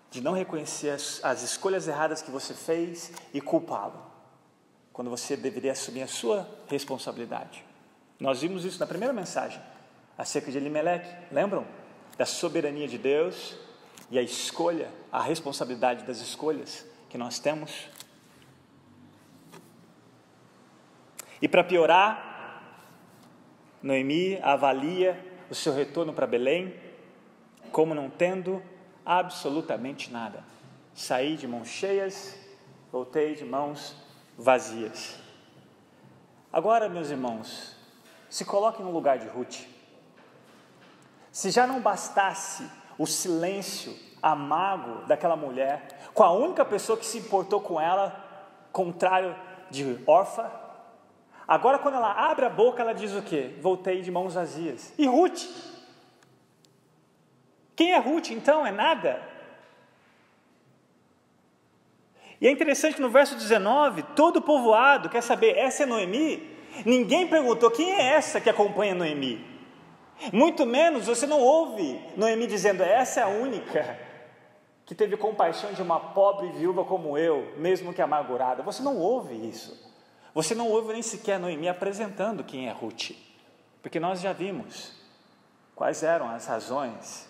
De 0.09 0.21
não 0.21 0.33
reconhecer 0.33 0.90
as, 0.90 1.23
as 1.25 1.43
escolhas 1.43 1.88
erradas 1.88 2.23
que 2.23 2.31
você 2.31 2.55
fez 2.55 3.12
e 3.35 3.40
culpá-lo 3.40 4.05
quando 4.97 5.11
você 5.11 5.37
deveria 5.37 5.73
assumir 5.73 6.00
a 6.00 6.07
sua 6.07 6.49
responsabilidade. 6.69 7.62
Nós 8.19 8.41
vimos 8.41 8.65
isso 8.65 8.81
na 8.81 8.87
primeira 8.87 9.12
mensagem, 9.12 9.61
acerca 10.17 10.50
de 10.50 10.57
Elimelech, 10.57 11.07
lembram? 11.31 11.67
Da 12.17 12.25
soberania 12.25 12.88
de 12.88 12.97
Deus 12.97 13.59
e 14.11 14.19
a 14.19 14.23
escolha, 14.23 14.91
a 15.12 15.21
responsabilidade 15.21 16.03
das 16.05 16.23
escolhas 16.23 16.87
que 17.11 17.19
nós 17.19 17.38
temos. 17.38 17.91
E 21.43 21.47
para 21.47 21.62
piorar, 21.62 22.62
Noemi 23.83 24.41
avalia 24.41 25.23
o 25.50 25.55
seu 25.55 25.75
retorno 25.75 26.15
para 26.15 26.26
Belém 26.26 26.75
como 27.71 27.95
não 27.95 28.09
tendo 28.09 28.62
absolutamente 29.05 30.11
nada. 30.11 30.43
Saí 30.95 31.37
de 31.37 31.47
mãos 31.47 31.69
cheias, 31.69 32.35
voltei 32.91 33.35
de 33.35 33.45
mãos 33.45 34.05
vazias. 34.37 35.16
Agora, 36.52 36.88
meus 36.88 37.11
irmãos, 37.11 37.76
se 38.28 38.45
coloquem 38.45 38.85
no 38.85 38.93
lugar 38.93 39.19
de 39.19 39.28
Ruth. 39.28 39.66
Se 41.31 41.50
já 41.50 41.66
não 41.66 41.81
bastasse 41.81 42.69
o 42.99 43.07
silêncio 43.07 43.95
amargo 44.23 45.07
daquela 45.07 45.37
mulher, 45.37 46.11
com 46.14 46.23
a 46.23 46.33
única 46.33 46.64
pessoa 46.64 46.99
que 46.99 47.05
se 47.05 47.19
importou 47.19 47.61
com 47.61 47.81
ela, 47.81 48.25
contrário 48.73 49.37
de 49.71 49.99
Orfa, 50.07 50.50
agora 51.47 51.78
quando 51.78 51.97
ela 51.97 52.12
abre 52.12 52.47
a 52.47 52.50
boca, 52.50 52.83
ela 52.83 52.95
diz 52.95 53.12
o 53.12 53.23
quê? 53.23 53.55
Voltei 53.61 54.00
de 54.00 54.11
mãos 54.11 54.35
vazias. 54.35 54.93
E 54.97 55.07
Ruth? 55.07 55.45
Quem 57.75 57.93
é 57.93 57.99
Ruth 57.99 58.31
então? 58.31 58.66
É 58.66 58.73
nada? 58.73 59.36
E 62.40 62.47
é 62.47 62.50
interessante 62.50 62.97
que 62.97 63.02
no 63.02 63.09
verso 63.09 63.35
19, 63.35 64.02
todo 64.14 64.38
o 64.38 64.43
povoado 64.43 65.09
quer 65.09 65.23
saber, 65.23 65.57
essa 65.57 65.85
é 65.85 65.87
Noemi? 65.87 66.55
Ninguém 66.85 67.26
perguntou 67.26 67.71
quem 67.71 67.95
é 67.95 68.02
essa 68.14 68.40
que 68.40 68.50
acompanha 68.50 68.95
Noemi. 68.95 69.45
Muito 70.33 70.66
menos 70.66 71.07
você 71.07 71.26
não 71.26 71.40
ouve 71.40 72.00
Noemi 72.16 72.47
dizendo, 72.47 72.83
essa 72.83 73.21
é 73.21 73.23
a 73.23 73.28
única 73.28 73.99
que 74.85 74.95
teve 74.95 75.16
compaixão 75.16 75.73
de 75.73 75.83
uma 75.83 75.99
pobre 75.99 76.49
viúva 76.52 76.85
como 76.85 77.16
eu, 77.16 77.55
mesmo 77.57 77.93
que 77.93 78.02
amargurada. 78.02 78.62
Você 78.62 78.83
não 78.83 78.99
ouve 78.99 79.35
isso. 79.35 79.85
Você 80.35 80.55
não 80.55 80.69
ouve 80.69 80.93
nem 80.93 81.02
sequer 81.02 81.40
Noemi 81.40 81.69
apresentando 81.69 82.45
quem 82.45 82.69
é 82.69 82.73
Ruth. 82.73 83.12
Porque 83.83 83.99
nós 83.99 84.21
já 84.21 84.33
vimos 84.33 84.93
quais 85.75 86.02
eram 86.02 86.28
as 86.28 86.47
razões 86.47 87.26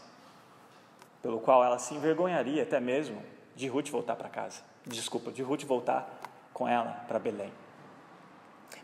pelo 1.23 1.41
qual 1.41 1.63
ela 1.65 1.79
se 1.79 1.95
envergonharia 1.95 2.65
até 2.65 2.81
mesmo 2.81 3.23
de 3.55 3.69
Ruth 3.69 3.89
voltar 3.89 4.17
para 4.17 4.29
casa 4.29 4.63
desculpa, 4.87 5.33
de 5.33 5.43
Ruth 5.43 5.65
voltar 5.65 6.21
com 6.53 6.69
ela 6.69 7.05
para 7.09 7.19
Belém. 7.19 7.53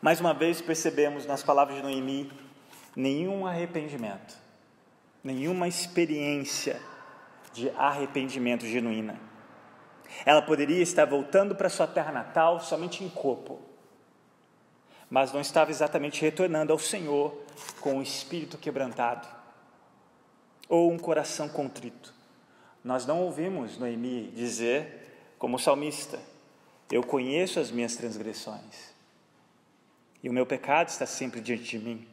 Mais 0.00 0.21
uma 0.21 0.35
vez 0.35 0.61
percebemos 0.61 1.26
nas 1.26 1.42
palavras 1.42 1.76
de 1.76 1.82
Noemi 1.82 2.30
nenhum 2.94 3.47
arrependimento, 3.47 4.37
nenhuma 5.23 5.68
experiência 5.68 6.80
de 7.52 7.71
arrependimento 7.71 8.66
genuína. 8.66 9.18
Ela 10.26 10.42
poderia 10.42 10.82
estar 10.82 11.04
voltando 11.04 11.54
para 11.54 11.68
sua 11.68 11.87
terra 11.87 12.12
natal 12.12 12.61
somente 12.61 13.02
em 13.02 13.09
corpo, 13.09 13.61
mas 15.09 15.32
não 15.32 15.40
estava 15.40 15.71
exatamente 15.71 16.21
retornando 16.21 16.73
ao 16.73 16.78
Senhor 16.78 17.35
com 17.80 17.99
o 17.99 18.02
espírito 18.02 18.59
quebrantado 18.59 19.26
ou 20.68 20.90
um 20.90 20.99
coração 20.99 21.49
contrito. 21.49 22.14
Nós 22.82 23.06
não 23.06 23.21
ouvimos 23.23 23.78
Noemi 23.78 24.32
dizer 24.35 25.01
como 25.42 25.58
salmista, 25.58 26.20
eu 26.88 27.02
conheço 27.02 27.58
as 27.58 27.68
minhas 27.68 27.96
transgressões 27.96 28.94
e 30.22 30.30
o 30.30 30.32
meu 30.32 30.46
pecado 30.46 30.87
está 30.87 31.04
sempre 31.04 31.40
diante 31.40 31.64
de 31.64 31.80
mim. 31.80 32.06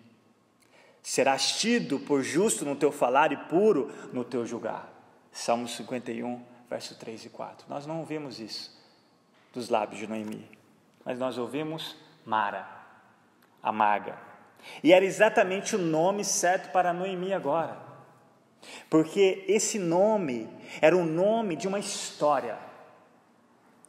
Serás 1.03 1.59
tido 1.59 1.99
por 1.99 2.23
justo 2.23 2.65
no 2.65 2.75
teu 2.75 2.91
falar 2.91 3.31
e 3.31 3.37
puro 3.37 3.93
no 4.11 4.23
teu 4.23 4.47
julgar. 4.47 4.91
Salmo 5.31 5.67
51, 5.67 6.43
verso 6.67 6.97
3 6.97 7.25
e 7.25 7.29
4. 7.29 7.67
Nós 7.69 7.85
não 7.85 7.99
ouvimos 7.99 8.39
isso 8.39 8.75
dos 9.53 9.69
lábios 9.69 9.99
de 9.99 10.07
Noemi, 10.07 10.49
mas 11.05 11.19
nós 11.19 11.37
ouvimos 11.37 11.95
Mara, 12.25 12.67
amarga. 13.61 14.17
E 14.83 14.91
era 14.91 15.05
exatamente 15.05 15.75
o 15.75 15.79
nome 15.79 16.25
certo 16.25 16.71
para 16.71 16.91
Noemi 16.91 17.31
agora, 17.31 17.77
porque 18.89 19.45
esse 19.47 19.77
nome 19.77 20.49
era 20.81 20.97
o 20.97 21.05
nome 21.05 21.55
de 21.55 21.67
uma 21.67 21.77
história 21.77 22.68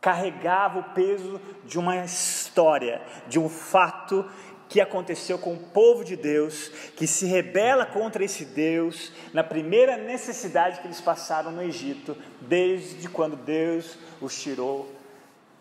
carregava 0.00 0.78
o 0.78 0.94
peso 0.94 1.40
de 1.64 1.78
uma 1.78 2.04
história, 2.04 3.02
de 3.28 3.38
um 3.38 3.48
fato 3.48 4.24
que 4.68 4.80
aconteceu 4.80 5.36
com 5.36 5.52
o 5.52 5.58
povo 5.58 6.04
de 6.04 6.14
Deus, 6.14 6.68
que 6.96 7.06
se 7.06 7.26
rebela 7.26 7.84
contra 7.84 8.24
esse 8.24 8.44
Deus 8.44 9.12
na 9.34 9.42
primeira 9.42 9.96
necessidade 9.96 10.80
que 10.80 10.86
eles 10.86 11.00
passaram 11.00 11.50
no 11.50 11.60
Egito, 11.60 12.16
desde 12.40 13.08
quando 13.08 13.34
Deus 13.34 13.98
os 14.20 14.40
tirou 14.40 14.88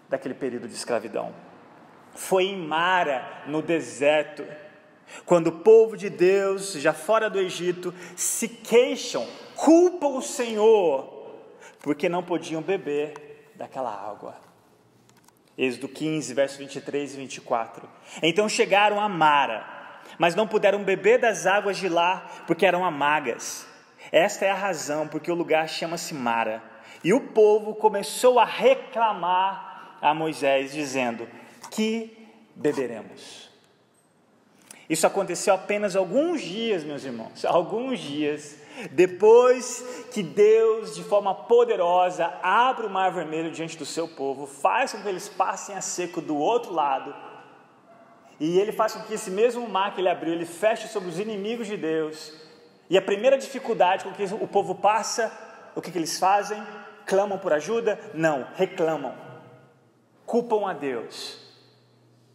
daquele 0.07 0.35
período 0.35 0.67
de 0.67 0.75
escravidão. 0.75 1.33
Foi 2.13 2.45
em 2.45 2.57
Mara, 2.57 3.43
no 3.47 3.63
deserto, 3.63 4.45
quando 5.25 5.47
o 5.47 5.59
povo 5.59 5.97
de 5.97 6.09
Deus, 6.09 6.73
já 6.73 6.93
fora 6.93 7.31
do 7.31 7.39
Egito, 7.39 7.93
se 8.15 8.47
queixam, 8.47 9.27
culpam 9.55 10.09
o 10.09 10.21
Senhor, 10.21 11.33
porque 11.79 12.07
não 12.07 12.21
podiam 12.21 12.61
beber 12.61 13.28
daquela 13.59 13.91
água. 13.91 14.35
Êxodo 15.57 15.89
15, 15.89 16.33
verso 16.33 16.57
23 16.57 17.13
e 17.13 17.17
24. 17.17 17.89
Então 18.23 18.47
chegaram 18.47 19.01
a 19.01 19.09
Mara, 19.09 19.67
mas 20.17 20.33
não 20.33 20.47
puderam 20.47 20.83
beber 20.85 21.19
das 21.19 21.45
águas 21.45 21.77
de 21.77 21.89
lá, 21.89 22.25
porque 22.47 22.65
eram 22.65 22.85
amargas. 22.85 23.67
Esta 24.13 24.45
é 24.45 24.49
a 24.49 24.55
razão 24.55 25.09
porque 25.09 25.29
o 25.29 25.35
lugar 25.35 25.67
chama-se 25.67 26.13
Mara. 26.13 26.63
E 27.03 27.13
o 27.13 27.19
povo 27.19 27.75
começou 27.75 28.39
a 28.39 28.45
reclamar 28.45 29.97
a 30.01 30.13
Moisés, 30.13 30.71
dizendo: 30.71 31.27
Que 31.69 32.17
beberemos? 32.55 33.49
Isso 34.89 35.05
aconteceu 35.05 35.53
apenas 35.53 35.97
alguns 35.97 36.41
dias, 36.41 36.85
meus 36.85 37.03
irmãos, 37.03 37.43
alguns 37.43 37.99
dias 37.99 38.58
depois 38.87 39.83
que 40.11 40.23
Deus, 40.23 40.95
de 40.95 41.03
forma 41.03 41.33
poderosa, 41.33 42.33
abre 42.41 42.85
o 42.85 42.89
mar 42.89 43.11
vermelho 43.11 43.51
diante 43.51 43.77
do 43.77 43.85
seu 43.85 44.07
povo, 44.07 44.45
faz 44.45 44.91
com 44.91 45.01
que 45.01 45.07
eles 45.07 45.27
passem 45.27 45.75
a 45.75 45.81
seco 45.81 46.21
do 46.21 46.37
outro 46.37 46.73
lado, 46.73 47.13
e 48.39 48.57
ele 48.59 48.71
faz 48.71 48.93
com 48.93 49.03
que 49.03 49.13
esse 49.13 49.29
mesmo 49.29 49.67
mar 49.67 49.93
que 49.93 49.99
ele 49.99 50.07
abriu, 50.07 50.33
ele 50.33 50.45
feche 50.45 50.87
sobre 50.87 51.09
os 51.09 51.19
inimigos 51.19 51.67
de 51.67 51.75
Deus. 51.75 52.31
E 52.89 52.97
a 52.97 53.01
primeira 53.01 53.37
dificuldade 53.37 54.05
com 54.05 54.13
que 54.13 54.23
o 54.23 54.47
povo 54.47 54.75
passa, 54.75 55.31
o 55.75 55.81
que, 55.81 55.91
que 55.91 55.97
eles 55.97 56.17
fazem? 56.17 56.61
Clamam 57.05 57.37
por 57.37 57.51
ajuda? 57.51 57.99
Não, 58.13 58.47
reclamam. 58.55 59.13
Culpam 60.25 60.69
a 60.69 60.73
Deus. 60.73 61.37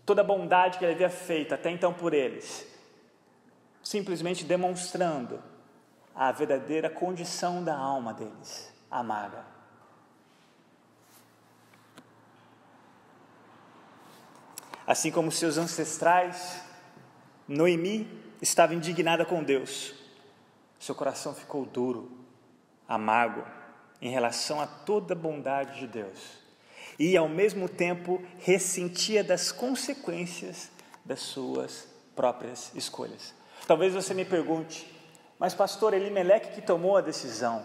Toda 0.04 0.20
a 0.20 0.24
bondade 0.24 0.78
que 0.78 0.84
ele 0.84 0.92
havia 0.92 1.08
feito 1.08 1.54
até 1.54 1.70
então 1.70 1.92
por 1.92 2.12
eles, 2.12 2.66
simplesmente 3.82 4.44
demonstrando 4.44 5.42
a 6.14 6.30
verdadeira 6.30 6.88
condição 6.88 7.62
da 7.62 7.76
alma 7.76 8.14
deles, 8.14 8.72
amarga. 8.90 9.44
Assim 14.86 15.10
como 15.10 15.32
seus 15.32 15.56
ancestrais, 15.56 16.62
Noemi 17.48 18.22
estava 18.40 18.74
indignada 18.74 19.24
com 19.24 19.42
Deus. 19.42 19.94
Seu 20.78 20.94
coração 20.94 21.34
ficou 21.34 21.64
duro, 21.64 22.12
amargo, 22.86 23.44
em 24.00 24.10
relação 24.10 24.60
a 24.60 24.66
toda 24.66 25.14
a 25.14 25.16
bondade 25.16 25.80
de 25.80 25.86
Deus. 25.86 26.18
E, 26.98 27.16
ao 27.16 27.28
mesmo 27.28 27.68
tempo, 27.68 28.22
ressentia 28.38 29.24
das 29.24 29.50
consequências 29.50 30.70
das 31.04 31.20
suas 31.20 31.88
próprias 32.14 32.70
escolhas. 32.74 33.34
Talvez 33.66 33.94
você 33.94 34.12
me 34.12 34.24
pergunte, 34.24 34.93
mas 35.38 35.54
pastor 35.54 35.94
Elimeleque 35.94 36.54
que 36.54 36.62
tomou 36.62 36.96
a 36.96 37.00
decisão, 37.00 37.64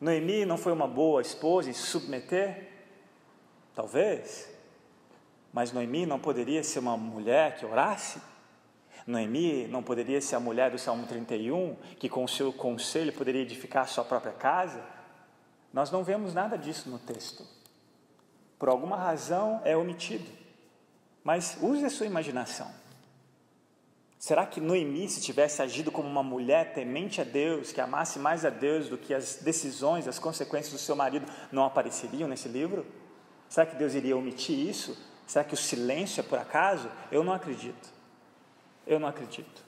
Noemi 0.00 0.46
não 0.46 0.56
foi 0.56 0.72
uma 0.72 0.88
boa 0.88 1.20
esposa 1.20 1.68
em 1.68 1.74
se 1.74 1.82
submeter? 1.82 2.68
Talvez. 3.74 4.48
Mas 5.52 5.72
Noemi 5.72 6.06
não 6.06 6.18
poderia 6.18 6.64
ser 6.64 6.78
uma 6.78 6.96
mulher 6.96 7.56
que 7.56 7.66
orasse? 7.66 8.20
Noemi 9.06 9.66
não 9.66 9.82
poderia 9.82 10.20
ser 10.20 10.36
a 10.36 10.40
mulher 10.40 10.70
do 10.70 10.78
Salmo 10.78 11.06
31, 11.06 11.76
que 11.98 12.08
com 12.08 12.24
o 12.24 12.28
seu 12.28 12.52
conselho 12.52 13.12
poderia 13.12 13.42
edificar 13.42 13.82
a 13.82 13.86
sua 13.86 14.04
própria 14.04 14.32
casa? 14.32 14.82
Nós 15.72 15.90
não 15.90 16.02
vemos 16.02 16.32
nada 16.32 16.56
disso 16.56 16.88
no 16.88 16.98
texto. 16.98 17.44
Por 18.58 18.68
alguma 18.68 18.96
razão 18.96 19.60
é 19.64 19.76
omitido. 19.76 20.30
Mas 21.22 21.58
use 21.60 21.84
a 21.84 21.90
sua 21.90 22.06
imaginação. 22.06 22.79
Será 24.20 24.44
que 24.44 24.60
Noemi, 24.60 25.08
se 25.08 25.18
tivesse 25.18 25.62
agido 25.62 25.90
como 25.90 26.06
uma 26.06 26.22
mulher 26.22 26.74
temente 26.74 27.22
a 27.22 27.24
Deus, 27.24 27.72
que 27.72 27.80
amasse 27.80 28.18
mais 28.18 28.44
a 28.44 28.50
Deus 28.50 28.86
do 28.86 28.98
que 28.98 29.14
as 29.14 29.36
decisões, 29.36 30.06
as 30.06 30.18
consequências 30.18 30.74
do 30.74 30.78
seu 30.78 30.94
marido, 30.94 31.24
não 31.50 31.64
apareceriam 31.64 32.28
nesse 32.28 32.46
livro? 32.46 32.84
Será 33.48 33.64
que 33.64 33.76
Deus 33.76 33.94
iria 33.94 34.14
omitir 34.14 34.58
isso? 34.58 34.94
Será 35.26 35.42
que 35.42 35.54
o 35.54 35.56
silêncio 35.56 36.20
é 36.20 36.22
por 36.22 36.38
acaso? 36.38 36.90
Eu 37.10 37.24
não 37.24 37.32
acredito. 37.32 37.88
Eu 38.86 39.00
não 39.00 39.08
acredito. 39.08 39.64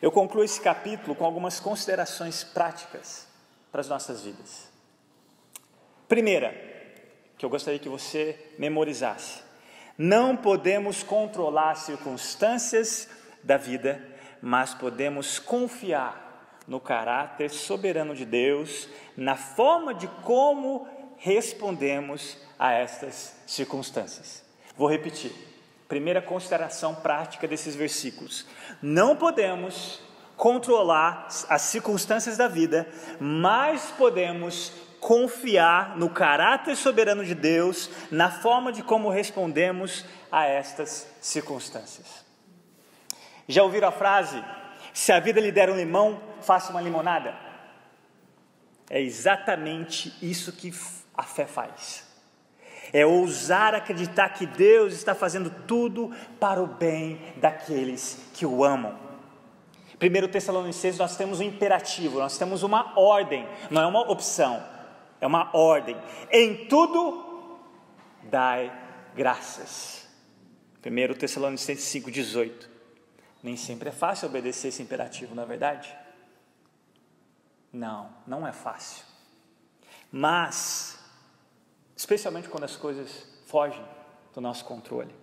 Eu 0.00 0.10
concluo 0.10 0.42
esse 0.42 0.62
capítulo 0.62 1.14
com 1.14 1.26
algumas 1.26 1.60
considerações 1.60 2.42
práticas 2.42 3.28
para 3.70 3.82
as 3.82 3.88
nossas 3.88 4.22
vidas. 4.22 4.70
Primeira, 6.08 6.54
que 7.36 7.44
eu 7.44 7.50
gostaria 7.50 7.78
que 7.78 7.88
você 7.88 8.54
memorizasse 8.58 9.49
não 10.02 10.34
podemos 10.34 11.02
controlar 11.02 11.72
as 11.72 11.80
circunstâncias 11.80 13.06
da 13.44 13.58
vida, 13.58 14.02
mas 14.40 14.72
podemos 14.72 15.38
confiar 15.38 16.56
no 16.66 16.80
caráter 16.80 17.50
soberano 17.50 18.14
de 18.14 18.24
Deus, 18.24 18.88
na 19.14 19.36
forma 19.36 19.92
de 19.92 20.08
como 20.24 20.88
respondemos 21.18 22.38
a 22.58 22.72
estas 22.72 23.36
circunstâncias. 23.46 24.42
Vou 24.74 24.88
repetir. 24.88 25.32
Primeira 25.86 26.22
consideração 26.22 26.94
prática 26.94 27.46
desses 27.46 27.76
versículos. 27.76 28.46
Não 28.80 29.14
podemos 29.14 30.00
controlar 30.34 31.28
as 31.50 31.60
circunstâncias 31.60 32.38
da 32.38 32.48
vida, 32.48 32.88
mas 33.20 33.90
podemos 33.98 34.72
confiar 35.00 35.96
no 35.96 36.10
caráter 36.10 36.76
soberano 36.76 37.24
de 37.24 37.34
Deus, 37.34 37.90
na 38.10 38.30
forma 38.30 38.70
de 38.70 38.82
como 38.82 39.08
respondemos 39.08 40.04
a 40.30 40.46
estas 40.46 41.08
circunstâncias. 41.20 42.24
Já 43.48 43.64
ouviram 43.64 43.88
a 43.88 43.92
frase: 43.92 44.44
se 44.92 45.10
a 45.10 45.18
vida 45.18 45.40
lhe 45.40 45.50
der 45.50 45.70
um 45.70 45.76
limão, 45.76 46.20
faça 46.42 46.70
uma 46.70 46.80
limonada? 46.80 47.34
É 48.88 49.00
exatamente 49.00 50.14
isso 50.22 50.52
que 50.52 50.72
a 51.16 51.22
fé 51.22 51.46
faz. 51.46 52.08
É 52.92 53.06
ousar 53.06 53.74
acreditar 53.74 54.30
que 54.30 54.46
Deus 54.46 54.92
está 54.92 55.14
fazendo 55.14 55.48
tudo 55.66 56.12
para 56.40 56.60
o 56.60 56.66
bem 56.66 57.20
daqueles 57.36 58.18
que 58.34 58.44
o 58.44 58.64
amam. 58.64 58.98
Primeiro 59.96 60.26
Tessalonicenses 60.28 60.98
nós 60.98 61.16
temos 61.16 61.40
um 61.40 61.44
imperativo, 61.44 62.18
nós 62.18 62.36
temos 62.36 62.62
uma 62.62 62.98
ordem, 62.98 63.46
não 63.70 63.82
é 63.82 63.86
uma 63.86 64.10
opção 64.10 64.60
é 65.20 65.26
uma 65.26 65.54
ordem. 65.54 65.96
Em 66.30 66.66
tudo, 66.66 67.58
dai 68.22 68.72
graças. 69.14 70.08
1 70.84 71.14
Tessalonicenses 71.14 71.84
5,18. 72.02 72.68
Nem 73.42 73.56
sempre 73.56 73.90
é 73.90 73.92
fácil 73.92 74.28
obedecer 74.28 74.68
esse 74.68 74.82
imperativo, 74.82 75.34
não 75.34 75.42
é 75.42 75.46
verdade? 75.46 75.94
Não, 77.72 78.10
não 78.26 78.46
é 78.46 78.52
fácil. 78.52 79.04
Mas, 80.10 80.98
especialmente 81.96 82.48
quando 82.48 82.64
as 82.64 82.76
coisas 82.76 83.26
fogem 83.46 83.84
do 84.34 84.40
nosso 84.40 84.64
controle, 84.64 85.14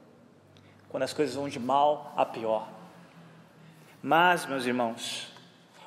quando 0.89 1.03
as 1.03 1.13
coisas 1.13 1.35
vão 1.35 1.49
de 1.49 1.59
mal 1.59 2.13
a 2.15 2.25
pior. 2.25 2.71
Mas, 4.01 4.45
meus 4.45 4.65
irmãos, 4.65 5.31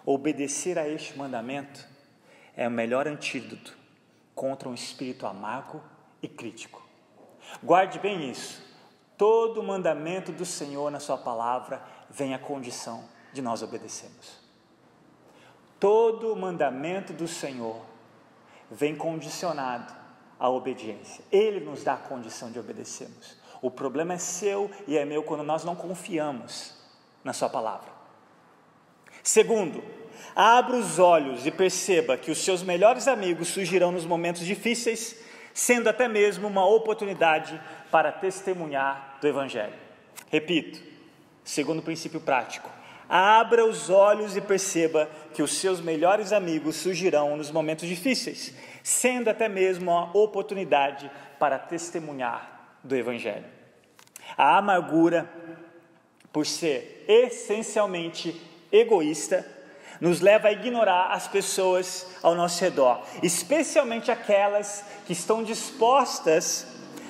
obedecer 0.05 0.79
a 0.79 0.89
este 0.89 1.17
mandamento 1.17 1.89
é 2.57 2.69
o 2.69 2.71
melhor 2.71 3.09
antídoto 3.09 3.80
contra 4.41 4.71
um 4.71 4.75
espírito 4.75 5.27
amargo 5.27 5.83
e 6.23 6.27
crítico. 6.27 6.83
Guarde 7.63 7.99
bem 7.99 8.31
isso. 8.31 8.63
Todo 9.19 9.63
mandamento 9.63 10.33
do 10.33 10.47
Senhor 10.47 10.91
na 10.91 10.99
Sua 10.99 11.19
palavra 11.19 11.83
vem 12.09 12.33
à 12.33 12.39
condição 12.39 13.05
de 13.35 13.43
nós 13.43 13.63
obedecermos. 13.63 14.39
Todo 15.79 16.35
mandamento 16.35 17.13
do 17.13 17.29
Senhor 17.29 17.83
vem 18.71 18.97
condicionado 18.97 19.93
à 20.39 20.49
obediência. 20.49 21.23
Ele 21.31 21.61
nos 21.61 21.85
dá 21.85 21.93
a 21.93 21.99
condição 21.99 22.51
de 22.51 22.59
obedecermos. 22.59 23.37
O 23.61 23.71
problema 23.71 24.15
é 24.15 24.19
seu 24.19 24.71
e 24.87 24.97
é 24.97 25.05
meu 25.05 25.23
quando 25.23 25.43
nós 25.43 25.65
não 25.65 25.77
confiamos 25.77 26.83
na 27.23 27.35
Sua 27.35 27.51
palavra. 27.51 27.93
Segundo, 29.23 30.00
Abra 30.35 30.77
os 30.77 30.99
olhos 30.99 31.47
e 31.47 31.51
perceba 31.51 32.17
que 32.17 32.31
os 32.31 32.39
seus 32.39 32.63
melhores 32.63 33.09
amigos 33.09 33.49
surgirão 33.49 33.93
nos 33.93 34.05
momentos 34.05 34.45
difíceis, 34.45 35.17
sendo 35.53 35.89
até 35.89 36.09
mesmo 36.09 36.47
uma 36.47 36.65
oportunidade 36.65 37.61
para 37.91 38.13
testemunhar 38.13 39.19
do 39.21 39.27
Evangelho. 39.27 39.75
Repito, 40.31 40.81
segundo 41.45 41.83
princípio 41.83 42.21
prático, 42.21 42.71
abra 43.09 43.65
os 43.65 43.91
olhos 43.91 44.37
e 44.37 44.41
perceba 44.41 45.11
que 45.35 45.43
os 45.43 45.55
seus 45.55 45.81
melhores 45.81 46.33
amigos 46.33 46.77
surgirão 46.77 47.37
nos 47.37 47.51
momentos 47.51 47.89
difíceis, 47.89 48.55
sendo 48.83 49.29
até 49.29 49.49
mesmo 49.49 49.91
uma 49.91 50.17
oportunidade 50.17 51.11
para 51.39 51.59
testemunhar 51.59 52.79
do 52.85 52.95
Evangelho. 52.95 53.45
A 54.37 54.59
amargura, 54.59 55.29
por 56.33 56.47
ser 56.47 57.05
essencialmente 57.09 58.41
egoísta, 58.71 59.45
nos 60.01 60.21
leva 60.21 60.49
a 60.49 60.53
ignorar 60.53 61.13
as 61.13 61.29
pessoas 61.29 62.07
ao 62.23 62.35
nosso 62.35 62.61
redor, 62.63 63.05
especialmente 63.23 64.11
aquelas 64.11 64.85
que 65.07 65.13
estão 65.13 65.45
dispostas 65.45 66.67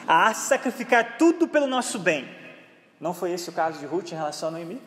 a 0.07 0.35
sacrificar 0.35 1.17
tudo 1.17 1.47
pelo 1.47 1.67
nosso 1.67 1.99
bem. 1.99 2.29
Não 2.99 3.15
foi 3.15 3.33
esse 3.33 3.49
o 3.49 3.53
caso 3.53 3.79
de 3.79 3.87
Ruth 3.87 4.13
em 4.13 4.17
relação 4.17 4.49
a 4.49 4.53
Noemi? 4.53 4.83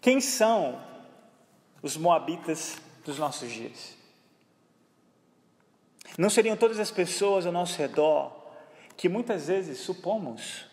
Quem 0.00 0.20
são 0.20 0.82
os 1.80 1.96
moabitas 1.96 2.76
dos 3.04 3.18
nossos 3.18 3.50
dias? 3.50 3.96
Não 6.18 6.28
seriam 6.28 6.56
todas 6.56 6.78
as 6.78 6.90
pessoas 6.90 7.46
ao 7.46 7.52
nosso 7.52 7.78
redor 7.78 8.32
que 8.96 9.08
muitas 9.08 9.46
vezes 9.46 9.78
supomos 9.78 10.66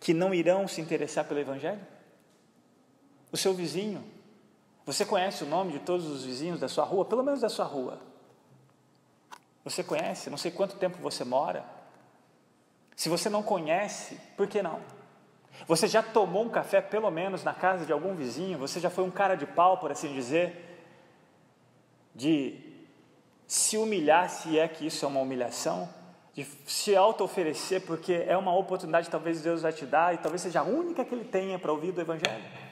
que 0.00 0.12
não 0.12 0.34
irão 0.34 0.66
se 0.66 0.80
interessar 0.80 1.24
pelo 1.26 1.38
Evangelho? 1.38 1.80
O 3.32 3.36
seu 3.36 3.54
vizinho. 3.54 4.04
Você 4.84 5.06
conhece 5.06 5.42
o 5.42 5.46
nome 5.46 5.72
de 5.72 5.78
todos 5.78 6.06
os 6.06 6.24
vizinhos 6.24 6.60
da 6.60 6.68
sua 6.68 6.84
rua, 6.84 7.04
pelo 7.04 7.22
menos 7.22 7.40
da 7.40 7.48
sua 7.48 7.64
rua. 7.64 7.98
Você 9.64 9.82
conhece, 9.82 10.28
não 10.28 10.36
sei 10.36 10.50
quanto 10.50 10.76
tempo 10.76 10.98
você 10.98 11.24
mora. 11.24 11.64
Se 12.94 13.08
você 13.08 13.30
não 13.30 13.42
conhece, 13.42 14.20
por 14.36 14.46
que 14.46 14.62
não? 14.62 14.80
Você 15.66 15.86
já 15.86 16.02
tomou 16.02 16.44
um 16.44 16.48
café, 16.48 16.80
pelo 16.80 17.10
menos, 17.10 17.44
na 17.44 17.54
casa 17.54 17.86
de 17.86 17.92
algum 17.92 18.14
vizinho? 18.14 18.58
Você 18.58 18.80
já 18.80 18.90
foi 18.90 19.04
um 19.04 19.10
cara 19.10 19.36
de 19.36 19.46
pau, 19.46 19.78
por 19.78 19.90
assim 19.92 20.12
dizer? 20.12 20.80
De 22.14 22.58
se 23.46 23.76
humilhar, 23.76 24.28
se 24.28 24.58
é 24.58 24.66
que 24.66 24.86
isso 24.86 25.04
é 25.04 25.08
uma 25.08 25.20
humilhação? 25.20 25.88
De 26.34 26.44
se 26.66 26.96
auto-oferecer, 26.96 27.82
porque 27.82 28.24
é 28.26 28.36
uma 28.36 28.54
oportunidade 28.56 29.08
talvez 29.10 29.42
Deus 29.42 29.62
vai 29.62 29.72
te 29.72 29.86
dar 29.86 30.14
e 30.14 30.18
talvez 30.18 30.42
seja 30.42 30.60
a 30.60 30.64
única 30.64 31.04
que 31.04 31.14
Ele 31.14 31.24
tenha 31.24 31.58
para 31.58 31.70
ouvir 31.70 31.92
do 31.92 32.00
Evangelho? 32.00 32.71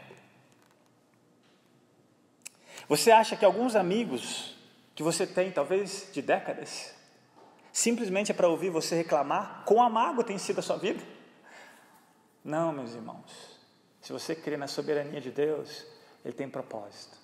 Você 2.90 3.12
acha 3.12 3.37
que 3.37 3.44
alguns 3.44 3.76
amigos 3.76 4.57
que 4.96 5.03
você 5.05 5.24
tem, 5.24 5.53
talvez 5.53 6.09
de 6.12 6.20
décadas, 6.20 6.92
simplesmente 7.72 8.33
é 8.33 8.35
para 8.35 8.48
ouvir 8.48 8.68
você 8.68 8.96
reclamar 8.96 9.62
quão 9.64 9.81
amargo 9.81 10.24
tem 10.24 10.37
sido 10.38 10.59
a 10.59 10.62
sua 10.62 10.76
vida? 10.76 11.00
Não, 12.44 12.72
meus 12.72 12.92
irmãos. 12.92 13.61
Se 14.03 14.12
você 14.12 14.35
crê 14.35 14.57
na 14.57 14.66
soberania 14.66 15.20
de 15.20 15.31
Deus, 15.31 15.87
Ele 16.24 16.35
tem 16.35 16.50
propósito. 16.50 17.16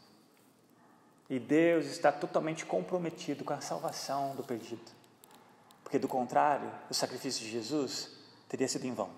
E 1.29 1.37
Deus 1.41 1.87
está 1.87 2.13
totalmente 2.13 2.65
comprometido 2.65 3.43
com 3.43 3.53
a 3.53 3.61
salvação 3.61 4.37
do 4.37 4.45
perdido. 4.45 4.93
porque 5.83 5.99
do 5.99 6.07
contrário, 6.07 6.71
o 6.89 6.95
sacrifício 6.95 7.45
de 7.45 7.51
Jesus 7.51 8.13
teria 8.49 8.69
sido 8.69 8.85
em 8.85 8.95
vão. 8.95 9.11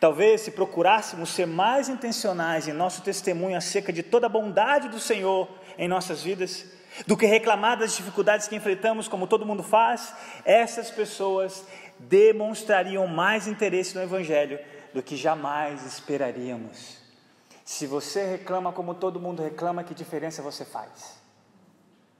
Talvez 0.00 0.40
se 0.42 0.50
procurássemos 0.50 1.30
ser 1.30 1.46
mais 1.46 1.88
intencionais 1.88 2.68
em 2.68 2.72
nosso 2.72 3.02
testemunho 3.02 3.56
acerca 3.56 3.92
de 3.92 4.02
toda 4.02 4.26
a 4.26 4.30
bondade 4.30 4.88
do 4.88 4.98
Senhor 4.98 5.48
em 5.76 5.88
nossas 5.88 6.22
vidas, 6.22 6.66
do 7.06 7.16
que 7.16 7.26
reclamar 7.26 7.78
das 7.78 7.94
dificuldades 7.94 8.48
que 8.48 8.56
enfrentamos, 8.56 9.08
como 9.08 9.26
todo 9.26 9.46
mundo 9.46 9.62
faz, 9.62 10.14
essas 10.44 10.90
pessoas 10.90 11.64
demonstrariam 11.98 13.06
mais 13.06 13.46
interesse 13.46 13.94
no 13.94 14.02
Evangelho 14.02 14.58
do 14.92 15.02
que 15.02 15.16
jamais 15.16 15.84
esperaríamos. 15.84 16.98
Se 17.64 17.86
você 17.86 18.24
reclama 18.24 18.72
como 18.72 18.94
todo 18.94 19.20
mundo 19.20 19.42
reclama, 19.42 19.84
que 19.84 19.94
diferença 19.94 20.42
você 20.42 20.64
faz? 20.64 21.18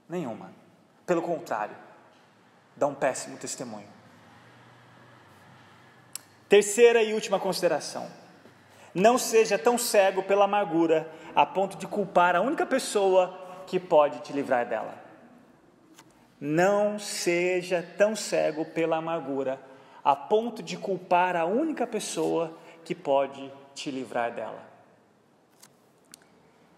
Nenhuma. 0.07 0.51
Pelo 1.05 1.21
contrário, 1.21 1.75
dá 2.75 2.87
um 2.87 2.93
péssimo 2.93 3.37
testemunho. 3.37 3.98
Terceira 6.49 7.03
e 7.03 7.13
última 7.13 7.39
consideração. 7.39 8.07
Não 8.91 9.19
seja 9.19 9.55
tão 9.57 9.77
cego 9.77 10.23
pela 10.23 10.45
amargura 10.45 11.07
a 11.35 11.45
ponto 11.45 11.77
de 11.77 11.85
culpar 11.85 12.35
a 12.35 12.41
única 12.41 12.65
pessoa 12.65 13.39
que 13.67 13.79
pode 13.79 14.19
te 14.21 14.33
livrar 14.33 14.67
dela. 14.67 14.95
Não 16.41 16.97
seja 16.97 17.85
tão 17.97 18.15
cego 18.15 18.65
pela 18.65 18.97
amargura 18.97 19.61
a 20.03 20.15
ponto 20.15 20.63
de 20.63 20.75
culpar 20.75 21.35
a 21.35 21.45
única 21.45 21.85
pessoa 21.85 22.57
que 22.83 22.95
pode 22.95 23.51
te 23.75 23.91
livrar 23.91 24.33
dela. 24.33 24.67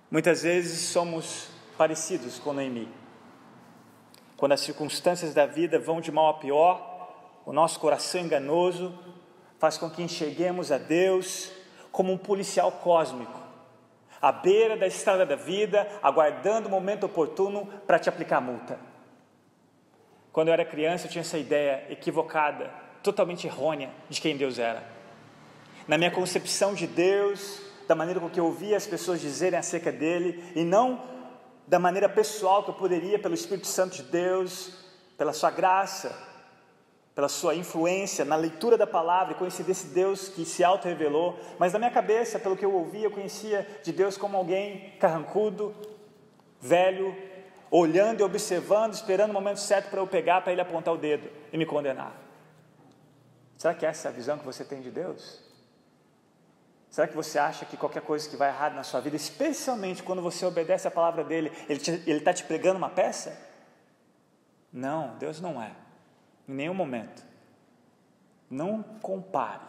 Muitas 0.09 0.43
vezes 0.43 0.81
somos 0.89 1.47
parecidos 1.77 2.39
com 2.39 2.51
Noemi. 2.51 2.89
Quando 4.35 4.51
as 4.51 4.59
circunstâncias 4.59 5.33
da 5.33 5.45
vida 5.45 5.79
vão 5.79 6.01
de 6.01 6.11
mal 6.11 6.27
a 6.27 6.33
pior, 6.33 7.39
o 7.45 7.53
nosso 7.53 7.79
coração 7.79 8.19
enganoso 8.19 8.93
faz 9.61 9.77
com 9.77 9.91
que 9.91 10.01
enxerguemos 10.01 10.71
a 10.71 10.79
Deus 10.79 11.51
como 11.91 12.11
um 12.11 12.17
policial 12.17 12.71
cósmico, 12.71 13.39
à 14.19 14.31
beira 14.31 14.75
da 14.75 14.87
estrada 14.87 15.23
da 15.23 15.35
vida, 15.35 15.87
aguardando 16.01 16.67
o 16.67 16.71
momento 16.71 17.05
oportuno 17.05 17.67
para 17.85 17.99
te 17.99 18.09
aplicar 18.09 18.37
a 18.37 18.41
multa. 18.41 18.79
Quando 20.33 20.47
eu 20.47 20.53
era 20.55 20.65
criança, 20.65 21.05
eu 21.05 21.11
tinha 21.11 21.21
essa 21.21 21.37
ideia 21.37 21.85
equivocada, 21.91 22.73
totalmente 23.03 23.45
errônea 23.45 23.91
de 24.09 24.19
quem 24.19 24.35
Deus 24.35 24.57
era. 24.57 24.83
Na 25.87 25.95
minha 25.95 26.09
concepção 26.09 26.73
de 26.73 26.87
Deus, 26.87 27.61
da 27.87 27.93
maneira 27.93 28.19
com 28.19 28.31
que 28.31 28.39
eu 28.39 28.45
ouvia 28.45 28.75
as 28.75 28.87
pessoas 28.87 29.21
dizerem 29.21 29.59
acerca 29.59 29.91
dele, 29.91 30.43
e 30.55 30.63
não 30.63 31.03
da 31.67 31.77
maneira 31.77 32.09
pessoal 32.09 32.63
que 32.63 32.71
eu 32.71 32.75
poderia, 32.75 33.19
pelo 33.19 33.35
Espírito 33.35 33.67
Santo 33.67 33.97
de 33.97 34.03
Deus, 34.03 34.73
pela 35.19 35.33
sua 35.33 35.51
graça, 35.51 36.30
pela 37.13 37.27
sua 37.27 37.55
influência 37.55 38.23
na 38.23 38.35
leitura 38.35 38.77
da 38.77 38.87
palavra 38.87 39.35
conheci 39.35 39.63
desse 39.63 39.87
Deus 39.87 40.29
que 40.29 40.45
se 40.45 40.63
auto-revelou, 40.63 41.37
mas 41.59 41.73
na 41.73 41.79
minha 41.79 41.91
cabeça, 41.91 42.39
pelo 42.39 42.55
que 42.55 42.65
eu 42.65 42.73
ouvia, 42.73 43.05
eu 43.05 43.11
conhecia 43.11 43.67
de 43.83 43.91
Deus 43.91 44.17
como 44.17 44.37
alguém 44.37 44.93
carrancudo, 44.99 45.75
velho, 46.59 47.15
olhando 47.69 48.21
e 48.21 48.23
observando, 48.23 48.93
esperando 48.93 49.31
o 49.31 49.33
momento 49.33 49.59
certo 49.59 49.89
para 49.89 49.99
eu 49.99 50.07
pegar, 50.07 50.41
para 50.41 50.51
ele 50.51 50.61
apontar 50.61 50.93
o 50.93 50.97
dedo 50.97 51.29
e 51.51 51.57
me 51.57 51.65
condenar. 51.65 52.15
Será 53.57 53.73
que 53.73 53.85
essa 53.85 54.07
é 54.07 54.11
a 54.11 54.13
visão 54.13 54.37
que 54.37 54.45
você 54.45 54.63
tem 54.63 54.81
de 54.81 54.89
Deus? 54.89 55.39
Será 56.89 57.07
que 57.07 57.15
você 57.15 57.39
acha 57.39 57.65
que 57.65 57.77
qualquer 57.77 58.01
coisa 58.01 58.29
que 58.29 58.35
vai 58.35 58.49
errado 58.49 58.73
na 58.73 58.83
sua 58.83 58.99
vida, 58.99 59.15
especialmente 59.15 60.03
quando 60.03 60.21
você 60.21 60.45
obedece 60.45 60.87
a 60.87 60.91
palavra 60.91 61.23
dele, 61.23 61.51
ele 61.69 62.17
está 62.17 62.33
te 62.33 62.43
pregando 62.43 62.77
uma 62.77 62.89
peça? 62.89 63.37
Não, 64.73 65.15
Deus 65.17 65.39
não 65.39 65.61
é. 65.61 65.71
Em 66.47 66.53
nenhum 66.53 66.73
momento. 66.73 67.23
Não 68.49 68.83
compare 69.01 69.61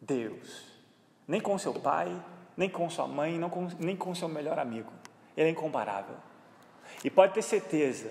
Deus, 0.00 0.66
nem 1.26 1.40
com 1.40 1.58
seu 1.58 1.74
pai, 1.74 2.22
nem 2.56 2.68
com 2.68 2.88
sua 2.88 3.06
mãe, 3.06 3.40
com, 3.48 3.68
nem 3.78 3.96
com 3.96 4.14
seu 4.14 4.28
melhor 4.28 4.58
amigo. 4.58 4.92
Ele 5.36 5.48
é 5.48 5.52
incomparável. 5.52 6.16
E 7.04 7.10
pode 7.10 7.34
ter 7.34 7.42
certeza, 7.42 8.10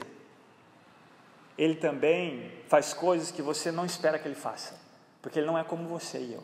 ele 1.58 1.76
também 1.76 2.52
faz 2.68 2.94
coisas 2.94 3.32
que 3.32 3.42
você 3.42 3.72
não 3.72 3.86
espera 3.86 4.18
que 4.18 4.28
ele 4.28 4.36
faça, 4.36 4.80
porque 5.22 5.40
ele 5.40 5.48
não 5.48 5.58
é 5.58 5.64
como 5.64 5.88
você 5.88 6.20
e 6.20 6.34
eu. 6.34 6.44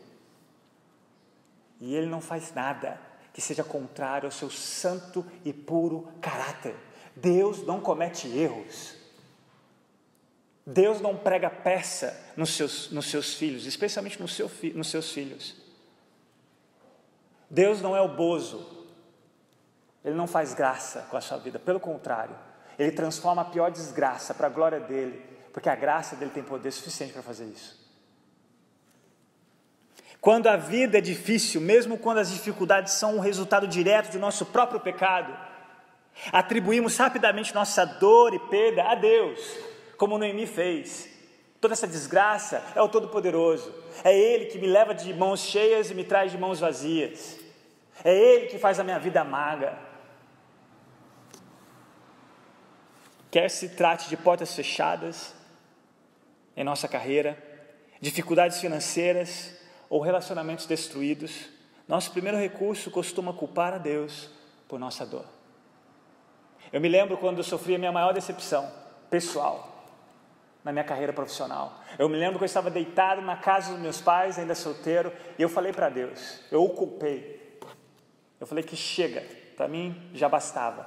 E 1.79 1.95
ele 1.95 2.07
não 2.07 2.21
faz 2.21 2.53
nada 2.53 2.99
que 3.33 3.41
seja 3.41 3.63
contrário 3.63 4.27
ao 4.27 4.31
seu 4.31 4.49
santo 4.49 5.25
e 5.45 5.53
puro 5.53 6.11
caráter. 6.19 6.75
Deus 7.15 7.65
não 7.65 7.79
comete 7.79 8.27
erros. 8.27 8.96
Deus 10.69 10.99
não 10.99 11.15
prega 11.15 11.49
peça 11.49 12.33
nos 12.35 12.49
seus, 12.49 12.91
nos 12.91 13.09
seus 13.09 13.35
filhos, 13.35 13.65
especialmente 13.65 14.19
no 14.19 14.27
seu, 14.27 14.51
nos 14.75 14.89
seus 14.89 15.13
filhos. 15.13 15.55
Deus 17.49 17.81
não 17.81 17.95
é 17.95 18.01
o 18.01 18.09
bozo, 18.09 18.85
Ele 20.03 20.15
não 20.15 20.27
faz 20.27 20.53
graça 20.53 21.07
com 21.09 21.15
a 21.15 21.21
sua 21.21 21.37
vida, 21.37 21.57
pelo 21.57 21.79
contrário, 21.79 22.35
Ele 22.77 22.91
transforma 22.91 23.43
a 23.43 23.45
pior 23.45 23.71
desgraça 23.71 24.33
para 24.33 24.47
a 24.47 24.49
glória 24.49 24.81
dEle, 24.81 25.25
porque 25.53 25.69
a 25.69 25.75
graça 25.75 26.17
dEle 26.17 26.31
tem 26.31 26.43
poder 26.43 26.71
suficiente 26.73 27.13
para 27.13 27.23
fazer 27.23 27.45
isso. 27.45 27.87
Quando 30.19 30.47
a 30.47 30.57
vida 30.57 30.97
é 30.97 31.01
difícil, 31.01 31.61
mesmo 31.61 31.97
quando 31.97 32.17
as 32.17 32.29
dificuldades 32.29 32.91
são 32.91 33.15
um 33.15 33.19
resultado 33.21 33.69
direto 33.69 34.11
de 34.11 34.19
nosso 34.19 34.45
próprio 34.47 34.81
pecado, 34.81 35.33
atribuímos 36.29 36.97
rapidamente 36.97 37.55
nossa 37.55 37.85
dor 37.85 38.33
e 38.33 38.39
perda 38.49 38.83
a 38.83 38.95
Deus 38.95 39.66
como 39.97 40.17
Noemi 40.17 40.45
fez. 40.45 41.09
Toda 41.59 41.73
essa 41.73 41.87
desgraça 41.87 42.63
é 42.75 42.81
o 42.81 42.87
Todo-Poderoso. 42.87 43.73
É 44.03 44.17
Ele 44.17 44.45
que 44.45 44.59
me 44.59 44.67
leva 44.67 44.93
de 44.93 45.11
mãos 45.13 45.41
cheias 45.41 45.89
e 45.89 45.95
me 45.95 46.03
traz 46.03 46.31
de 46.31 46.37
mãos 46.37 46.59
vazias. 46.59 47.37
É 48.03 48.15
Ele 48.15 48.45
que 48.45 48.59
faz 48.59 48.79
a 48.79 48.83
minha 48.83 48.99
vida 48.99 49.21
amarga. 49.21 49.77
Quer 53.31 53.49
se 53.49 53.69
trate 53.69 54.07
de 54.07 54.15
portas 54.15 54.55
fechadas 54.55 55.33
em 56.55 56.63
nossa 56.63 56.87
carreira, 56.87 57.37
dificuldades 57.99 58.59
financeiras 58.59 59.55
ou 59.89 59.99
relacionamentos 60.01 60.65
destruídos, 60.65 61.49
nosso 61.87 62.11
primeiro 62.11 62.37
recurso 62.37 62.89
costuma 62.91 63.33
culpar 63.33 63.73
a 63.73 63.77
Deus 63.77 64.29
por 64.67 64.79
nossa 64.79 65.05
dor. 65.05 65.25
Eu 66.71 66.81
me 66.81 66.89
lembro 66.89 67.17
quando 67.17 67.43
sofri 67.43 67.75
a 67.75 67.77
minha 67.77 67.91
maior 67.91 68.13
decepção 68.13 68.69
pessoal 69.09 69.76
na 70.67 70.73
minha 70.73 70.83
carreira 70.83 71.13
profissional. 71.13 71.79
Eu 71.97 72.09
me 72.09 72.17
lembro 72.17 72.37
que 72.37 72.43
eu 72.43 72.45
estava 72.45 72.69
deitado 72.69 73.21
na 73.21 73.37
casa 73.37 73.71
dos 73.71 73.79
meus 73.79 74.01
pais, 74.01 74.37
ainda 74.37 74.53
solteiro, 74.53 75.13
e 75.39 75.41
eu 75.41 75.47
falei 75.47 75.71
para 75.71 75.87
Deus, 75.87 76.41
eu 76.51 76.61
o 76.61 76.69
culpei. 76.71 77.57
Eu 78.37 78.45
falei 78.45 78.61
que 78.65 78.75
chega, 78.75 79.21
para 79.55 79.69
mim 79.69 80.11
já 80.13 80.27
bastava, 80.27 80.85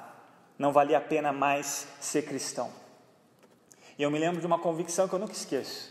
não 0.59 0.71
valia 0.71 0.99
a 0.99 1.01
pena 1.01 1.33
mais 1.33 1.89
ser 1.99 2.27
cristão. 2.27 2.71
E 3.99 4.03
eu 4.03 4.11
me 4.11 4.19
lembro 4.19 4.39
de 4.39 4.47
uma 4.47 4.59
convicção 4.59 5.09
que 5.09 5.15
eu 5.15 5.19
nunca 5.19 5.33
esqueço, 5.33 5.91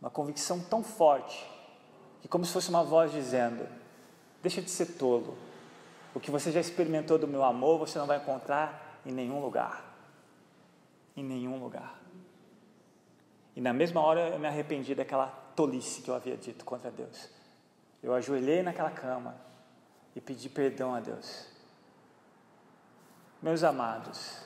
uma 0.00 0.08
convicção 0.08 0.58
tão 0.58 0.82
forte, 0.82 1.46
que 2.22 2.28
como 2.28 2.46
se 2.46 2.54
fosse 2.54 2.70
uma 2.70 2.82
voz 2.82 3.12
dizendo: 3.12 3.68
Deixa 4.42 4.62
de 4.62 4.70
ser 4.70 4.96
tolo, 4.96 5.36
o 6.14 6.20
que 6.20 6.30
você 6.30 6.50
já 6.50 6.58
experimentou 6.60 7.18
do 7.18 7.28
meu 7.28 7.44
amor 7.44 7.78
você 7.78 7.98
não 7.98 8.06
vai 8.06 8.16
encontrar 8.16 8.98
em 9.04 9.12
nenhum 9.12 9.42
lugar. 9.42 9.84
Em 11.14 11.22
nenhum 11.22 11.58
lugar. 11.58 11.97
E 13.58 13.60
na 13.60 13.72
mesma 13.72 14.00
hora 14.00 14.20
eu 14.28 14.38
me 14.38 14.46
arrependi 14.46 14.94
daquela 14.94 15.26
tolice 15.56 16.00
que 16.00 16.08
eu 16.08 16.14
havia 16.14 16.36
dito 16.36 16.64
contra 16.64 16.92
Deus. 16.92 17.28
Eu 18.00 18.14
ajoelhei 18.14 18.62
naquela 18.62 18.92
cama 18.92 19.34
e 20.14 20.20
pedi 20.20 20.48
perdão 20.48 20.94
a 20.94 21.00
Deus. 21.00 21.44
Meus 23.42 23.64
amados, 23.64 24.44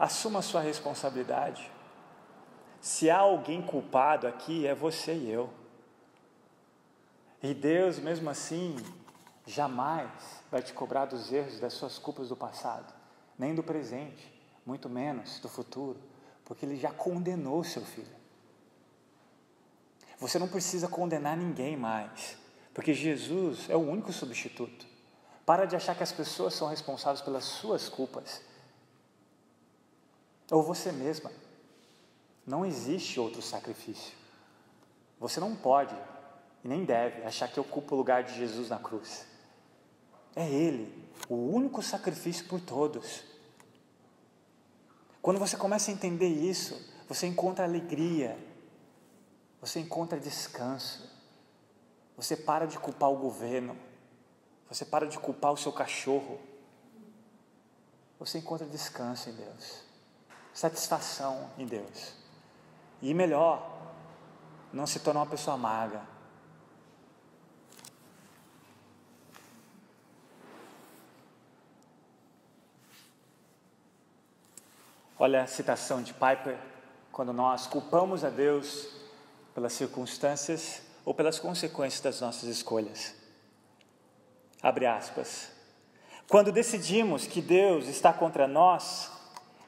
assuma 0.00 0.42
sua 0.42 0.60
responsabilidade. 0.60 1.70
Se 2.80 3.08
há 3.08 3.18
alguém 3.18 3.62
culpado 3.62 4.26
aqui, 4.26 4.66
é 4.66 4.74
você 4.74 5.14
e 5.14 5.30
eu. 5.30 5.48
E 7.40 7.54
Deus, 7.54 8.00
mesmo 8.00 8.28
assim, 8.28 8.74
jamais 9.46 10.10
vai 10.50 10.60
te 10.60 10.72
cobrar 10.72 11.04
dos 11.04 11.32
erros 11.32 11.60
das 11.60 11.74
suas 11.74 12.00
culpas 12.00 12.30
do 12.30 12.36
passado, 12.36 12.92
nem 13.38 13.54
do 13.54 13.62
presente, 13.62 14.28
muito 14.66 14.88
menos 14.88 15.38
do 15.38 15.48
futuro, 15.48 16.00
porque 16.44 16.66
Ele 16.66 16.74
já 16.74 16.90
condenou 16.90 17.62
seu 17.62 17.82
filho. 17.82 18.23
Você 20.18 20.38
não 20.38 20.48
precisa 20.48 20.88
condenar 20.88 21.36
ninguém 21.36 21.76
mais, 21.76 22.36
porque 22.72 22.94
Jesus 22.94 23.68
é 23.68 23.76
o 23.76 23.80
único 23.80 24.12
substituto. 24.12 24.86
Para 25.44 25.66
de 25.66 25.76
achar 25.76 25.94
que 25.94 26.02
as 26.02 26.12
pessoas 26.12 26.54
são 26.54 26.68
responsáveis 26.68 27.20
pelas 27.20 27.44
suas 27.44 27.88
culpas, 27.88 28.40
ou 30.50 30.62
você 30.62 30.92
mesma. 30.92 31.30
Não 32.46 32.64
existe 32.64 33.18
outro 33.18 33.40
sacrifício. 33.40 34.12
Você 35.18 35.40
não 35.40 35.56
pode 35.56 35.94
e 36.62 36.68
nem 36.68 36.84
deve 36.84 37.22
achar 37.22 37.48
que 37.48 37.60
ocupa 37.60 37.94
o 37.94 37.98
lugar 37.98 38.22
de 38.22 38.34
Jesus 38.34 38.68
na 38.68 38.78
cruz. 38.78 39.26
É 40.36 40.48
Ele, 40.48 40.92
o 41.28 41.34
único 41.34 41.82
sacrifício 41.82 42.46
por 42.46 42.60
todos. 42.60 43.22
Quando 45.22 45.38
você 45.38 45.56
começa 45.56 45.90
a 45.90 45.94
entender 45.94 46.28
isso, 46.28 46.78
você 47.08 47.26
encontra 47.26 47.64
alegria, 47.64 48.36
você 49.64 49.80
encontra 49.80 50.20
descanso, 50.20 51.10
você 52.14 52.36
para 52.36 52.66
de 52.66 52.78
culpar 52.78 53.08
o 53.10 53.16
governo, 53.16 53.74
você 54.68 54.84
para 54.84 55.06
de 55.06 55.18
culpar 55.18 55.52
o 55.52 55.56
seu 55.56 55.72
cachorro, 55.72 56.38
você 58.18 58.36
encontra 58.36 58.66
descanso 58.66 59.30
em 59.30 59.32
Deus, 59.32 59.80
satisfação 60.52 61.50
em 61.56 61.64
Deus. 61.64 62.12
E 63.00 63.14
melhor, 63.14 63.66
não 64.70 64.86
se 64.86 65.00
tornar 65.00 65.20
uma 65.20 65.26
pessoa 65.26 65.54
amarga. 65.54 66.02
Olha 75.18 75.42
a 75.42 75.46
citação 75.46 76.02
de 76.02 76.12
Piper, 76.12 76.58
quando 77.10 77.32
nós 77.32 77.66
culpamos 77.66 78.24
a 78.24 78.28
Deus 78.28 79.03
pelas 79.54 79.72
circunstâncias 79.72 80.82
ou 81.04 81.14
pelas 81.14 81.38
consequências 81.38 82.00
das 82.00 82.20
nossas 82.20 82.48
escolhas. 82.48 83.14
Abre 84.62 84.86
aspas. 84.86 85.52
Quando 86.28 86.50
decidimos 86.50 87.26
que 87.26 87.42
Deus 87.42 87.86
está 87.86 88.12
contra 88.12 88.48
nós, 88.48 89.10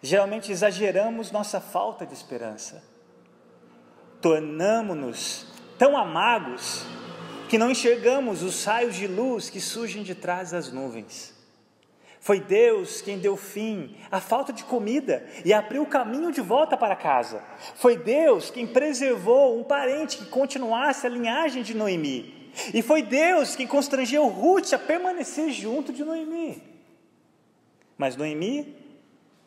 geralmente 0.03 0.51
exageramos 0.51 1.31
nossa 1.31 1.61
falta 1.61 2.07
de 2.07 2.15
esperança. 2.15 2.83
Tornamos-nos 4.23 5.47
tão 5.79 5.97
amargos 5.97 6.85
que 7.49 7.59
não 7.59 7.71
enxergamos 7.71 8.43
os 8.43 8.65
raios 8.65 8.97
de 8.97 9.07
luz 9.07 9.51
que 9.51 9.61
surgem 9.61 10.03
de 10.03 10.15
trás 10.15 10.51
das 10.51 10.73
nuvens. 10.73 11.36
Foi 12.27 12.41
Deus 12.41 13.01
quem 13.01 13.21
deu 13.21 13.37
fim 13.37 13.97
à 14.11 14.21
falta 14.21 14.53
de 14.53 14.65
comida 14.65 15.25
e 15.45 15.53
abriu 15.53 15.85
o 15.85 15.87
caminho 15.87 16.33
de 16.33 16.41
volta 16.41 16.77
para 16.77 16.97
casa. 16.97 17.41
Foi 17.77 17.97
Deus 17.97 18.51
quem 18.51 18.67
preservou 18.67 19.57
um 19.57 19.63
parente 19.63 20.19
que 20.19 20.27
continuasse 20.27 21.07
a 21.07 21.09
linhagem 21.09 21.63
de 21.63 21.73
Noemi. 21.73 22.51
E 22.75 22.83
foi 22.83 23.01
Deus 23.01 23.55
quem 23.55 23.65
constrangeu 23.65 24.27
Ruth 24.27 24.73
a 24.73 24.79
permanecer 24.79 25.53
junto 25.53 25.93
de 25.93 26.03
Noemi. 26.03 26.61
Mas 27.97 28.17
Noemi 28.17 28.75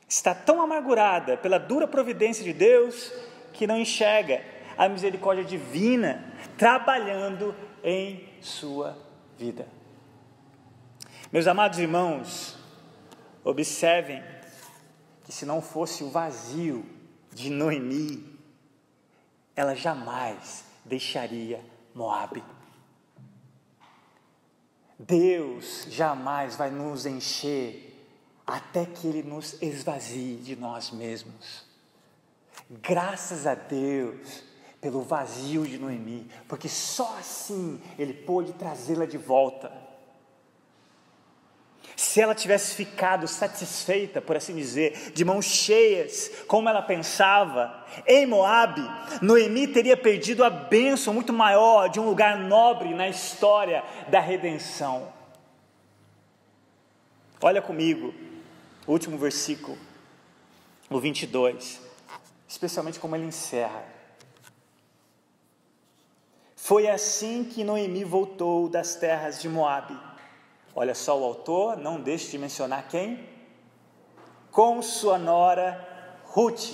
está 0.07 0.33
tão 0.33 0.61
amargurada 0.61 1.35
pela 1.35 1.57
dura 1.57 1.85
providência 1.85 2.45
de 2.45 2.53
Deus 2.53 3.11
que 3.51 3.67
não 3.67 3.77
enxerga 3.77 4.41
a 4.77 4.87
misericórdia 4.87 5.43
divina 5.43 6.33
trabalhando 6.57 7.53
em 7.83 8.23
sua 8.39 8.97
vida. 9.37 9.67
Meus 11.29 11.45
amados 11.45 11.77
irmãos, 11.77 12.57
Observem 13.43 14.23
que 15.23 15.31
se 15.31 15.45
não 15.45 15.61
fosse 15.61 16.03
o 16.03 16.09
vazio 16.09 16.85
de 17.31 17.49
Noemi, 17.49 18.39
ela 19.55 19.75
jamais 19.75 20.65
deixaria 20.85 21.63
Moabe. 21.93 22.43
Deus 24.97 25.85
jamais 25.89 26.55
vai 26.55 26.69
nos 26.69 27.05
encher 27.05 27.89
até 28.45 28.85
que 28.85 29.07
Ele 29.07 29.23
nos 29.23 29.61
esvazie 29.61 30.37
de 30.37 30.55
nós 30.55 30.91
mesmos. 30.91 31.63
Graças 32.69 33.47
a 33.47 33.55
Deus 33.55 34.43
pelo 34.81 35.01
vazio 35.01 35.65
de 35.65 35.77
Noemi, 35.77 36.29
porque 36.47 36.67
só 36.67 37.17
assim 37.17 37.81
Ele 37.97 38.13
pôde 38.13 38.53
trazê-la 38.53 39.05
de 39.05 39.17
volta. 39.17 39.71
Se 41.99 42.21
ela 42.21 42.33
tivesse 42.33 42.75
ficado 42.75 43.27
satisfeita, 43.27 44.21
por 44.21 44.37
assim 44.37 44.55
dizer, 44.55 45.11
de 45.11 45.25
mãos 45.25 45.43
cheias, 45.43 46.31
como 46.47 46.69
ela 46.69 46.81
pensava, 46.81 47.85
em 48.07 48.25
Moabe, 48.25 48.89
Noemi 49.21 49.67
teria 49.67 49.97
perdido 49.97 50.45
a 50.45 50.49
bênção 50.49 51.13
muito 51.13 51.33
maior 51.33 51.89
de 51.89 51.99
um 51.99 52.05
lugar 52.05 52.39
nobre 52.39 52.93
na 52.93 53.09
história 53.09 53.83
da 54.07 54.21
redenção. 54.21 55.11
Olha 57.41 57.61
comigo, 57.61 58.13
o 58.87 58.93
último 58.93 59.17
versículo, 59.17 59.77
o 60.89 61.01
22, 61.01 61.81
especialmente 62.47 62.97
como 62.97 63.13
ele 63.17 63.25
encerra. 63.25 63.83
Foi 66.55 66.87
assim 66.87 67.43
que 67.43 67.65
Noemi 67.65 68.05
voltou 68.05 68.69
das 68.69 68.95
terras 68.95 69.41
de 69.41 69.49
Moabe 69.49 70.07
Olha 70.75 70.95
só 70.95 71.19
o 71.19 71.23
autor, 71.23 71.77
não 71.77 71.99
deixe 71.99 72.31
de 72.31 72.37
mencionar 72.37 72.87
quem? 72.87 73.27
Com 74.51 74.81
sua 74.81 75.17
nora 75.17 75.87
Ruth, 76.25 76.73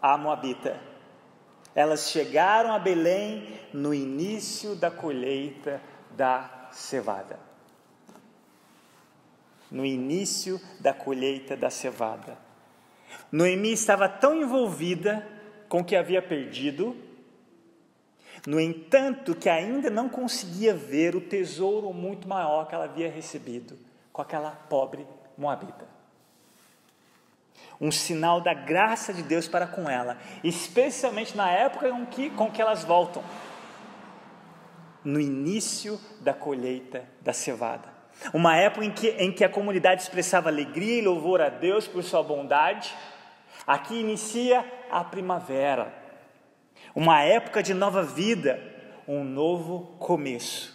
a 0.00 0.16
Moabita. 0.16 0.80
Elas 1.74 2.10
chegaram 2.10 2.72
a 2.72 2.78
Belém 2.78 3.58
no 3.72 3.92
início 3.92 4.76
da 4.76 4.90
colheita 4.90 5.80
da 6.10 6.68
cevada. 6.70 7.38
No 9.70 9.84
início 9.84 10.60
da 10.78 10.94
colheita 10.94 11.56
da 11.56 11.68
cevada. 11.68 12.38
Noemi 13.30 13.72
estava 13.72 14.08
tão 14.08 14.40
envolvida 14.40 15.26
com 15.68 15.80
o 15.80 15.84
que 15.84 15.96
havia 15.96 16.22
perdido 16.22 16.96
no 18.46 18.60
entanto, 18.60 19.34
que 19.34 19.48
ainda 19.48 19.88
não 19.88 20.08
conseguia 20.08 20.74
ver 20.74 21.16
o 21.16 21.20
tesouro 21.20 21.92
muito 21.92 22.28
maior 22.28 22.66
que 22.66 22.74
ela 22.74 22.84
havia 22.84 23.10
recebido 23.10 23.78
com 24.12 24.20
aquela 24.20 24.50
pobre 24.50 25.06
moabita. 25.36 25.86
Um 27.80 27.90
sinal 27.90 28.40
da 28.40 28.52
graça 28.52 29.12
de 29.14 29.22
Deus 29.22 29.48
para 29.48 29.66
com 29.66 29.88
ela, 29.88 30.18
especialmente 30.42 31.36
na 31.36 31.50
época 31.50 31.88
com 31.90 32.06
que, 32.06 32.30
com 32.30 32.50
que 32.50 32.60
elas 32.60 32.84
voltam, 32.84 33.22
no 35.02 35.18
início 35.20 35.98
da 36.20 36.32
colheita 36.32 37.04
da 37.20 37.32
cevada. 37.32 37.92
Uma 38.32 38.56
época 38.56 38.84
em 38.84 38.90
que, 38.90 39.08
em 39.08 39.32
que 39.32 39.44
a 39.44 39.48
comunidade 39.48 40.02
expressava 40.02 40.48
alegria 40.48 40.98
e 40.98 41.02
louvor 41.02 41.40
a 41.40 41.48
Deus 41.48 41.88
por 41.88 42.02
sua 42.02 42.22
bondade. 42.22 42.94
Aqui 43.66 44.00
inicia 44.00 44.64
a 44.90 45.02
primavera 45.02 46.03
uma 46.94 47.22
época 47.22 47.62
de 47.62 47.74
nova 47.74 48.02
vida, 48.02 48.62
um 49.06 49.24
novo 49.24 49.96
começo. 49.98 50.72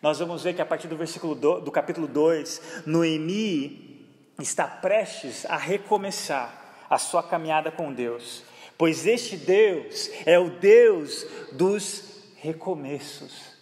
Nós 0.00 0.18
vamos 0.18 0.42
ver 0.42 0.54
que 0.54 0.62
a 0.62 0.66
partir 0.66 0.88
do 0.88 0.96
versículo 0.96 1.34
do, 1.34 1.60
do 1.60 1.70
capítulo 1.70 2.06
2, 2.06 2.82
Noemi 2.86 4.06
está 4.40 4.66
prestes 4.66 5.44
a 5.46 5.56
recomeçar 5.56 6.86
a 6.88 6.98
sua 6.98 7.22
caminhada 7.22 7.70
com 7.70 7.92
Deus, 7.92 8.42
pois 8.76 9.06
este 9.06 9.36
Deus 9.36 10.10
é 10.26 10.38
o 10.38 10.50
Deus 10.50 11.26
dos 11.52 12.32
recomeços. 12.36 13.54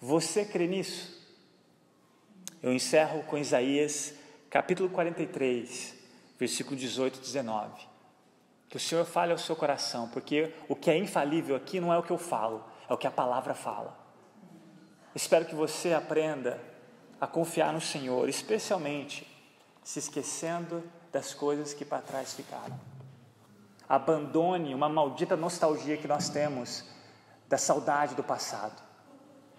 Você 0.00 0.44
crê 0.44 0.66
nisso? 0.66 1.20
Eu 2.62 2.72
encerro 2.72 3.22
com 3.24 3.38
Isaías 3.38 4.14
capítulo 4.48 4.88
43, 4.90 5.94
versículo 6.38 6.76
18 6.76 7.18
e 7.18 7.20
19. 7.20 7.89
Que 8.70 8.76
o 8.76 8.80
Senhor 8.80 9.04
fale 9.04 9.32
ao 9.32 9.38
seu 9.38 9.56
coração, 9.56 10.08
porque 10.08 10.54
o 10.68 10.76
que 10.76 10.90
é 10.90 10.96
infalível 10.96 11.56
aqui 11.56 11.80
não 11.80 11.92
é 11.92 11.98
o 11.98 12.02
que 12.04 12.12
eu 12.12 12.16
falo, 12.16 12.64
é 12.88 12.94
o 12.94 12.96
que 12.96 13.06
a 13.06 13.10
palavra 13.10 13.52
fala. 13.52 13.98
Espero 15.12 15.44
que 15.44 15.56
você 15.56 15.92
aprenda 15.92 16.58
a 17.20 17.26
confiar 17.26 17.72
no 17.72 17.80
Senhor, 17.80 18.28
especialmente 18.28 19.26
se 19.82 19.98
esquecendo 19.98 20.84
das 21.12 21.34
coisas 21.34 21.74
que 21.74 21.84
para 21.84 22.00
trás 22.00 22.32
ficaram. 22.32 22.78
Abandone 23.88 24.72
uma 24.72 24.88
maldita 24.88 25.36
nostalgia 25.36 25.96
que 25.96 26.06
nós 26.06 26.28
temos 26.28 26.84
da 27.48 27.58
saudade 27.58 28.14
do 28.14 28.22
passado. 28.22 28.80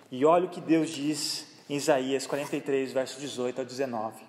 E 0.10 0.24
olha 0.24 0.45
o 0.45 0.50
que 0.50 0.62
Deus 0.62 0.89
diz 0.89 1.47
em 1.69 1.76
Isaías 1.76 2.26
43, 2.26 2.93
versos 2.93 3.19
18 3.19 3.60
a 3.60 3.63
19. 3.65 4.24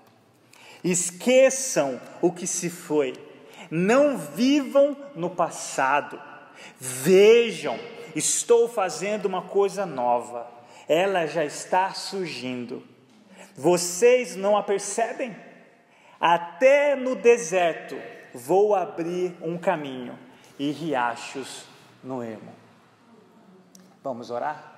Esqueçam 0.82 2.00
o 2.20 2.32
que 2.32 2.48
se 2.48 2.68
foi 2.68 3.12
não 3.70 4.16
vivam 4.18 4.96
no 5.14 5.30
passado. 5.30 6.20
Vejam, 6.78 7.78
estou 8.14 8.68
fazendo 8.68 9.26
uma 9.26 9.42
coisa 9.42 9.86
nova. 9.86 10.46
Ela 10.88 11.26
já 11.26 11.44
está 11.44 11.92
surgindo. 11.94 12.82
Vocês 13.56 14.36
não 14.36 14.56
a 14.56 14.62
percebem? 14.62 15.36
Até 16.20 16.94
no 16.94 17.16
deserto 17.16 17.96
vou 18.32 18.74
abrir 18.74 19.36
um 19.42 19.58
caminho 19.58 20.18
e 20.58 20.70
riachos 20.70 21.66
no 22.02 22.22
emo. 22.22 22.52
Vamos 24.02 24.30
orar? 24.30 24.72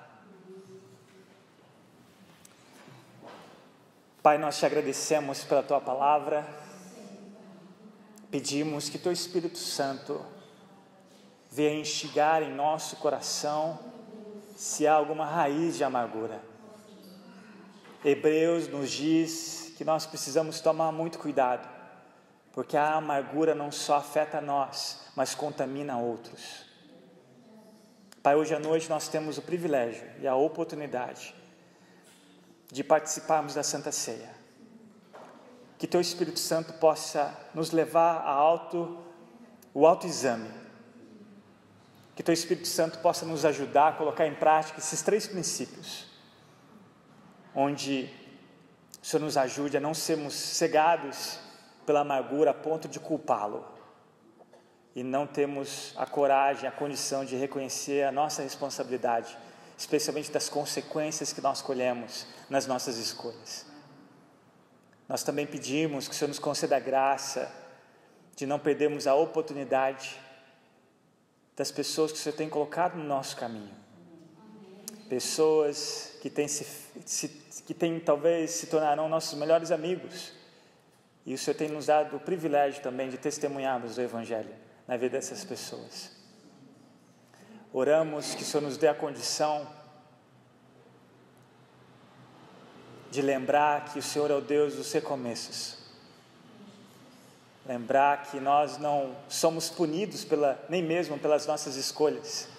Pai, 4.21 4.37
nós 4.37 4.57
te 4.57 4.65
agradecemos 4.65 5.43
pela 5.43 5.61
tua 5.61 5.79
palavra. 5.79 6.64
Pedimos 8.35 8.89
que 8.89 8.97
Teu 8.97 9.13
Espírito 9.13 9.57
Santo 9.57 10.21
venha 11.49 11.79
instigar 11.79 12.43
em 12.43 12.53
nosso 12.53 12.97
coração 12.97 13.79
se 14.57 14.85
há 14.85 14.93
alguma 14.93 15.25
raiz 15.25 15.77
de 15.77 15.85
amargura. 15.85 16.41
Hebreus 18.03 18.67
nos 18.67 18.91
diz 18.91 19.71
que 19.77 19.85
nós 19.85 20.05
precisamos 20.05 20.59
tomar 20.59 20.91
muito 20.91 21.17
cuidado, 21.17 21.65
porque 22.51 22.75
a 22.75 22.95
amargura 22.95 23.55
não 23.55 23.71
só 23.71 23.95
afeta 23.95 24.41
nós, 24.41 24.99
mas 25.15 25.33
contamina 25.33 25.97
outros. 25.97 26.65
Pai, 28.21 28.35
hoje 28.35 28.53
à 28.53 28.59
noite 28.59 28.89
nós 28.89 29.07
temos 29.07 29.37
o 29.37 29.43
privilégio 29.43 30.11
e 30.19 30.27
a 30.27 30.35
oportunidade 30.35 31.33
de 32.69 32.83
participarmos 32.83 33.53
da 33.53 33.63
Santa 33.63 33.93
Ceia. 33.93 34.34
Que 35.77 35.87
Teu 35.87 35.99
Espírito 35.99 36.39
Santo 36.39 36.73
possa 36.73 37.35
nos 37.53 37.71
levar 37.71 38.17
a 38.17 38.29
alto, 38.29 38.97
o 39.73 39.85
autoexame. 39.85 40.49
Que 42.15 42.23
Teu 42.23 42.33
Espírito 42.33 42.67
Santo 42.67 42.99
possa 42.99 43.25
nos 43.25 43.43
ajudar 43.43 43.89
a 43.89 43.93
colocar 43.93 44.25
em 44.25 44.35
prática 44.35 44.79
esses 44.79 45.01
três 45.01 45.27
princípios, 45.27 46.05
onde 47.53 48.09
o 49.01 49.05
Senhor 49.05 49.23
nos 49.23 49.37
ajude 49.37 49.77
a 49.77 49.81
não 49.81 49.93
sermos 49.93 50.33
cegados 50.33 51.39
pela 51.85 51.99
amargura 51.99 52.51
a 52.51 52.53
ponto 52.53 52.87
de 52.87 52.99
culpá-lo 52.99 53.75
e 54.95 55.03
não 55.03 55.27
temos 55.27 55.93
a 55.97 56.05
coragem, 56.05 56.69
a 56.69 56.71
condição 56.71 57.25
de 57.25 57.35
reconhecer 57.35 58.03
a 58.03 58.11
nossa 58.11 58.41
responsabilidade, 58.41 59.37
especialmente 59.77 60.31
das 60.31 60.47
consequências 60.47 61.33
que 61.33 61.41
nós 61.41 61.61
colhemos 61.61 62.25
nas 62.49 62.65
nossas 62.65 62.97
escolhas. 62.97 63.65
Nós 65.07 65.23
também 65.23 65.45
pedimos 65.45 66.07
que 66.07 66.13
o 66.13 66.17
Senhor 66.17 66.29
nos 66.29 66.39
conceda 66.39 66.77
a 66.77 66.79
graça 66.79 67.51
de 68.35 68.45
não 68.45 68.59
perdermos 68.59 69.07
a 69.07 69.15
oportunidade 69.15 70.19
das 71.55 71.71
pessoas 71.71 72.11
que 72.11 72.17
o 72.17 72.21
Senhor 72.21 72.35
tem 72.35 72.49
colocado 72.49 72.97
no 72.97 73.03
nosso 73.03 73.37
caminho. 73.37 73.73
Pessoas 75.07 76.17
que 76.21 76.29
têm, 76.29 76.47
se, 76.47 76.65
se, 77.05 77.29
que 77.65 77.73
têm 77.73 77.99
talvez 77.99 78.51
se 78.51 78.67
tornarão 78.67 79.07
nossos 79.07 79.37
melhores 79.37 79.71
amigos 79.71 80.33
e 81.25 81.33
o 81.33 81.37
Senhor 81.37 81.55
tem 81.55 81.69
nos 81.69 81.85
dado 81.85 82.17
o 82.17 82.19
privilégio 82.19 82.81
também 82.81 83.09
de 83.09 83.17
testemunharmos 83.17 83.97
o 83.97 84.01
Evangelho 84.01 84.53
na 84.87 84.97
vida 84.97 85.17
dessas 85.17 85.43
pessoas. 85.43 86.11
Oramos 87.71 88.35
que 88.35 88.41
o 88.41 88.45
Senhor 88.45 88.63
nos 88.63 88.77
dê 88.77 88.87
a 88.87 88.95
condição 88.95 89.67
de 93.15 93.21
lembrar 93.21 93.85
que 93.85 93.99
o 93.99 94.03
Senhor 94.03 94.29
é 94.29 94.33
o 94.35 94.41
Deus 94.41 94.75
dos 94.75 94.91
recomeços. 94.91 95.77
Lembrar 97.65 98.23
que 98.23 98.41
nós 98.41 98.77
não 98.77 99.15
somos 99.29 99.69
punidos 99.69 100.25
pela, 100.25 100.63
nem 100.67 100.83
mesmo 100.83 101.17
pelas 101.17 101.47
nossas 101.47 101.77
escolhas. 101.77 102.49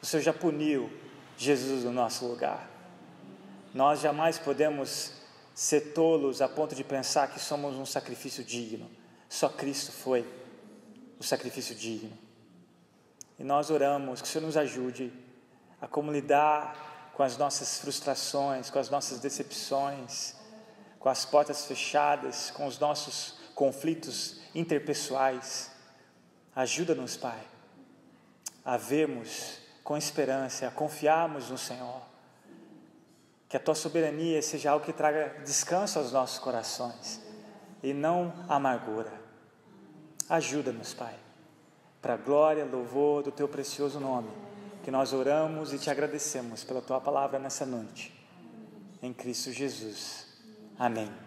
O 0.00 0.06
Senhor 0.06 0.22
já 0.22 0.32
puniu 0.32 0.88
Jesus 1.36 1.82
no 1.82 1.92
nosso 1.92 2.24
lugar. 2.24 2.70
Nós 3.74 4.00
jamais 4.00 4.38
podemos 4.38 5.12
ser 5.52 5.92
tolos 5.92 6.40
a 6.40 6.48
ponto 6.48 6.74
de 6.74 6.84
pensar 6.84 7.26
que 7.28 7.40
somos 7.40 7.74
um 7.74 7.84
sacrifício 7.84 8.44
digno. 8.44 8.88
Só 9.28 9.48
Cristo 9.48 9.90
foi 9.90 10.24
o 11.18 11.24
sacrifício 11.24 11.74
digno. 11.74 12.16
E 13.38 13.42
nós 13.42 13.70
oramos 13.70 14.22
que 14.22 14.28
o 14.28 14.30
Senhor 14.30 14.46
nos 14.46 14.56
ajude 14.56 15.12
a 15.80 15.88
como 15.88 16.12
lidar 16.12 16.95
com 17.16 17.22
as 17.22 17.38
nossas 17.38 17.78
frustrações, 17.78 18.68
com 18.68 18.78
as 18.78 18.90
nossas 18.90 19.20
decepções, 19.20 20.34
com 20.98 21.08
as 21.08 21.24
portas 21.24 21.64
fechadas, 21.64 22.50
com 22.50 22.66
os 22.66 22.78
nossos 22.78 23.38
conflitos 23.54 24.42
interpessoais. 24.54 25.70
Ajuda-nos, 26.54 27.16
Pai, 27.16 27.40
a 28.62 28.76
vermos 28.76 29.60
com 29.82 29.96
esperança, 29.96 30.68
a 30.68 30.70
confiarmos 30.70 31.48
no 31.48 31.56
Senhor 31.56 32.02
que 33.48 33.56
a 33.56 33.60
tua 33.60 33.74
soberania 33.74 34.42
seja 34.42 34.72
algo 34.72 34.84
que 34.84 34.92
traga 34.92 35.42
descanso 35.42 35.98
aos 35.98 36.12
nossos 36.12 36.38
corações 36.38 37.22
e 37.82 37.94
não 37.94 38.44
amargura. 38.46 39.12
Ajuda-nos, 40.28 40.92
Pai, 40.92 41.14
para 42.02 42.12
a 42.12 42.18
glória 42.18 42.60
e 42.60 42.68
louvor 42.68 43.22
do 43.22 43.32
teu 43.32 43.48
precioso 43.48 43.98
nome, 43.98 44.28
que 44.86 44.90
nós 44.92 45.12
oramos 45.12 45.72
e 45.72 45.80
te 45.80 45.90
agradecemos 45.90 46.62
pela 46.62 46.80
tua 46.80 47.00
palavra 47.00 47.40
nessa 47.40 47.66
noite. 47.66 48.14
Em 49.02 49.12
Cristo 49.12 49.50
Jesus. 49.50 50.28
Amém. 50.78 51.25